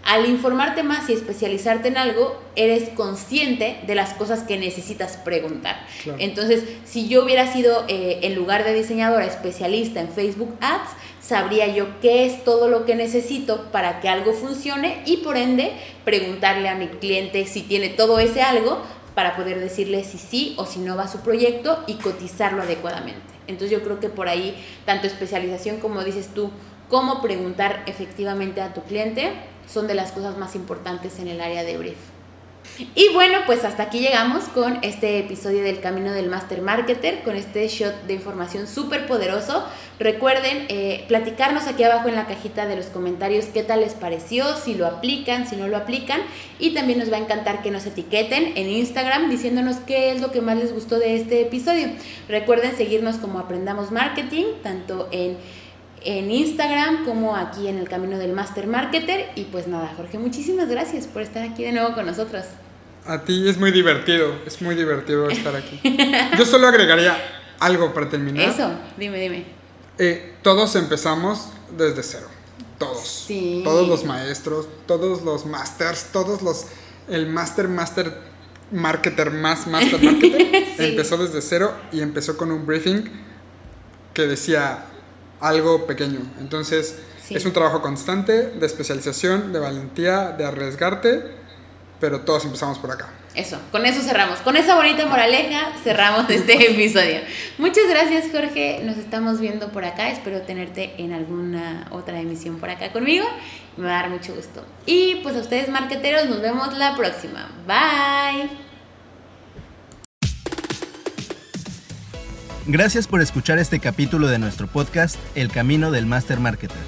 al 0.03 0.29
informarte 0.29 0.83
más 0.83 1.09
y 1.09 1.13
especializarte 1.13 1.87
en 1.87 1.97
algo, 1.97 2.37
eres 2.57 2.89
consciente 2.89 3.79
de 3.87 3.95
las 3.95 4.13
cosas 4.15 4.41
que 4.43 4.59
necesitas 4.59 5.19
preguntar. 5.19 5.77
Entonces, 6.19 6.65
si 6.85 7.07
yo 7.07 7.23
hubiera 7.23 7.47
sido, 7.53 7.85
eh, 7.87 8.19
en 8.23 8.35
lugar 8.35 8.65
de 8.65 8.75
diseñadora, 8.75 9.25
especialista 9.25 10.01
en 10.01 10.09
Facebook 10.09 10.57
Ads, 10.61 10.91
sabría 11.23 11.69
yo 11.69 12.01
qué 12.01 12.27
es 12.27 12.45
todo 12.45 12.69
lo 12.69 12.85
que 12.85 12.97
necesito 12.97 13.71
para 13.71 14.01
que 14.01 14.09
algo 14.09 14.33
funcione 14.33 15.03
y 15.07 15.19
por 15.19 15.37
ende 15.37 15.73
preguntarle 16.05 16.69
a 16.69 16.75
mi 16.75 16.89
cliente 16.89 17.47
si 17.47 17.63
tiene 17.63 17.89
todo 17.89 18.19
ese 18.19 18.43
algo 18.43 18.83
para 19.15 19.37
poder 19.37 19.61
decirle 19.61 20.05
si 20.05 20.19
sí 20.19 20.55
o 20.59 20.67
si 20.67 20.81
no 20.81 20.97
va 20.97 21.05
a 21.05 21.09
su 21.09 21.21
proyecto 21.21 21.85
y 21.87 21.95
cotizarlo 21.95 22.63
adecuadamente. 22.63 23.21
Entonces 23.47 23.71
yo 23.71 23.85
creo 23.85 24.01
que 24.01 24.09
por 24.09 24.29
ahí, 24.29 24.57
tanto 24.85 25.07
especialización 25.07 25.79
como 25.79 26.03
dices 26.03 26.31
tú, 26.35 26.51
cómo 26.89 27.21
preguntar 27.23 27.83
efectivamente 27.87 28.61
a 28.61 28.75
tu 28.75 28.83
cliente, 28.83 29.33
son 29.67 29.87
de 29.87 29.95
las 29.95 30.13
cosas 30.13 30.37
más 30.39 30.55
importantes 30.55 31.19
en 31.19 31.29
el 31.29 31.41
área 31.41 31.63
de 31.63 31.79
brief. 31.79 32.12
Y 32.95 33.09
bueno, 33.13 33.39
pues 33.47 33.65
hasta 33.65 33.85
aquí 33.85 34.01
llegamos 34.01 34.45
con 34.45 34.79
este 34.83 35.19
episodio 35.19 35.63
del 35.63 35.81
Camino 35.81 36.13
del 36.13 36.29
Master 36.29 36.63
Marketer, 36.63 37.23
con 37.23 37.37
este 37.37 37.67
shot 37.69 38.07
de 38.07 38.15
información 38.15 38.67
súper 38.67 39.07
poderoso. 39.07 39.67
Recuerden 39.99 40.67
eh, 40.69 41.05
platicarnos 41.07 41.67
aquí 41.67 41.85
abajo 41.85 42.09
en 42.09 42.17
la 42.17 42.27
cajita 42.27 42.67
de 42.67 42.77
los 42.77 42.87
comentarios 42.87 43.47
qué 43.47 43.63
tal 43.63 43.81
les 43.81 43.95
pareció, 43.95 44.57
si 44.57 44.75
lo 44.75 44.87
aplican, 44.87 45.47
si 45.47 45.57
no 45.57 45.69
lo 45.69 45.77
aplican. 45.77 46.21
Y 46.59 46.71
también 46.71 46.99
nos 46.99 47.13
va 47.13 47.17
a 47.17 47.21
encantar 47.21 47.63
que 47.63 47.71
nos 47.71 47.87
etiqueten 47.87 48.53
en 48.57 48.69
Instagram 48.69 49.29
diciéndonos 49.29 49.77
qué 49.87 50.11
es 50.13 50.21
lo 50.21 50.33
que 50.33 50.41
más 50.41 50.57
les 50.57 50.73
gustó 50.73 50.99
de 50.99 51.17
este 51.17 51.43
episodio. 51.43 51.89
Recuerden 52.29 52.77
seguirnos 52.77 53.17
como 53.17 53.39
Aprendamos 53.39 53.91
Marketing, 53.91 54.47
tanto 54.63 55.09
en 55.13 55.37
en 56.05 56.31
Instagram 56.31 57.05
como 57.05 57.37
aquí 57.37 57.69
en 57.69 57.79
el 57.79 57.89
camino 57.89 58.19
del 58.19 58.33
Master 58.33 58.67
Marketer. 58.67 59.31
Y 59.37 59.45
pues 59.45 59.67
nada, 59.67 59.93
Jorge, 59.97 60.19
muchísimas 60.19 60.69
gracias 60.69 61.07
por 61.07 61.23
estar 61.23 61.43
aquí 61.43 61.65
de 61.65 61.73
nuevo 61.73 61.95
con 61.95 62.07
nosotros. 62.07 62.45
A 63.07 63.23
ti 63.23 63.49
es 63.49 63.59
muy 63.59 63.73
divertido, 63.73 64.35
es 64.47 64.63
muy 64.63 64.75
divertido 64.75 65.29
estar 65.29 65.57
aquí. 65.57 65.81
Yo 66.39 66.45
solo 66.45 66.69
agregaría 66.69 67.17
algo 67.59 67.93
para 67.93 68.09
terminar. 68.09 68.49
Eso, 68.49 68.71
dime, 68.97 69.21
dime. 69.21 69.45
Eh, 69.99 70.35
todos 70.43 70.77
empezamos 70.77 71.49
desde 71.77 72.03
cero. 72.03 72.27
Todos. 72.79 73.07
Sí. 73.27 73.63
Todos 73.65 73.89
los 73.89 74.05
maestros, 74.05 74.69
todos 74.87 75.23
los 75.23 75.47
masters, 75.47 76.09
todos 76.13 76.43
los. 76.43 76.67
El 77.09 77.27
master, 77.27 77.69
master, 77.69 78.17
marketer, 78.71 79.31
más 79.31 79.67
master 79.67 80.03
marketer. 80.03 80.65
Empezó 80.79 81.17
desde 81.17 81.43
cero 81.43 81.75
y 81.93 82.01
empezó 82.01 82.37
con 82.37 82.51
un 82.51 82.65
briefing 82.67 83.05
que 84.15 84.27
decía 84.27 84.87
algo 85.43 85.87
pequeño. 85.87 86.21
Entonces, 86.41 86.99
es 87.29 87.45
un 87.45 87.53
trabajo 87.53 87.83
constante 87.83 88.49
de 88.49 88.67
especialización, 88.67 89.53
de 89.53 89.59
valentía, 89.59 90.31
de 90.31 90.45
arriesgarte, 90.45 91.23
pero 92.01 92.21
todos 92.21 92.45
empezamos 92.45 92.79
por 92.79 92.91
acá. 92.91 93.11
Eso, 93.35 93.59
con 93.71 93.87
eso 93.87 94.03
cerramos. 94.03 94.41
Con 94.41 94.57
esa 94.57 94.75
bonita 94.75 95.07
moraleja 95.07 95.73
cerramos 95.83 96.27
este 96.31 96.71
episodio. 96.71 97.21
Muchas 97.59 97.89
gracias, 97.89 98.27
Jorge. 98.31 98.81
Nos 98.85 98.99
estamos 98.99 99.41
viendo 99.41 99.71
por 99.71 99.85
acá. 99.85 100.11
Espero 100.11 100.43
tenerte 100.43 100.95
en 100.99 101.13
alguna 101.13 101.89
otra 101.91 102.21
emisión 102.21 102.59
por 102.59 102.71
acá 102.71 102.93
conmigo. 102.93 103.27
Me 103.77 103.87
va 103.87 103.99
a 103.99 104.03
dar 104.03 104.11
mucho 104.11 104.35
gusto. 104.35 104.65
Y 104.85 105.17
pues 105.23 105.37
a 105.37 105.41
ustedes, 105.41 105.69
marqueteros, 105.69 106.27
nos 106.27 106.43
vemos 106.43 106.77
la 106.77 106.95
próxima. 106.95 107.51
Bye. 107.67 108.72
Gracias 112.67 113.07
por 113.09 113.21
escuchar 113.21 113.59
este 113.59 113.81
capítulo 113.81 114.29
de 114.29 114.39
nuestro 114.39 114.69
podcast 114.69 115.17
El 115.35 115.51
Camino 115.51 115.91
del 115.91 116.07
Master 116.07 116.39
Marketer. 116.39 116.79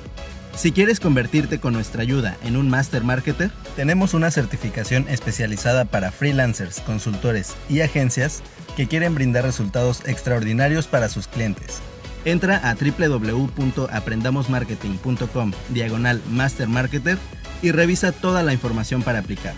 Si 0.55 0.71
quieres 0.71 1.01
convertirte 1.01 1.59
con 1.59 1.73
nuestra 1.73 2.03
ayuda 2.03 2.37
en 2.45 2.57
un 2.57 2.71
Master 2.71 3.03
Marketer, 3.03 3.51
tenemos 3.75 4.15
una 4.15 4.31
certificación 4.31 5.09
especializada 5.09 5.85
para 5.85 6.13
freelancers, 6.13 6.79
consultores 6.79 7.57
y 7.69 7.81
agencias 7.81 8.45
que 8.77 8.87
quieren 8.87 9.17
brindar 9.17 9.43
resultados 9.43 10.03
extraordinarios 10.07 10.87
para 10.87 11.09
sus 11.09 11.27
clientes. 11.27 11.81
Entra 12.25 12.59
a 12.59 12.77
www.aprendamosmarketing.com 12.77 15.53
diagonal 15.71 16.23
Master 16.31 16.69
Marketer 16.69 17.19
y 17.63 17.73
revisa 17.73 18.13
toda 18.13 18.45
la 18.45 18.53
información 18.53 19.03
para 19.03 19.19
aplicar. 19.19 19.55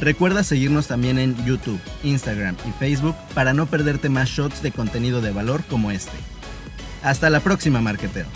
Recuerda 0.00 0.44
seguirnos 0.44 0.86
también 0.86 1.18
en 1.18 1.36
YouTube, 1.44 1.80
Instagram 2.04 2.56
y 2.68 2.72
Facebook 2.72 3.16
para 3.34 3.52
no 3.52 3.66
perderte 3.66 4.08
más 4.08 4.28
shots 4.28 4.62
de 4.62 4.72
contenido 4.72 5.20
de 5.20 5.32
valor 5.32 5.64
como 5.68 5.90
este. 5.90 6.16
Hasta 7.02 7.30
la 7.30 7.40
próxima, 7.40 7.80
marketero. 7.80 8.28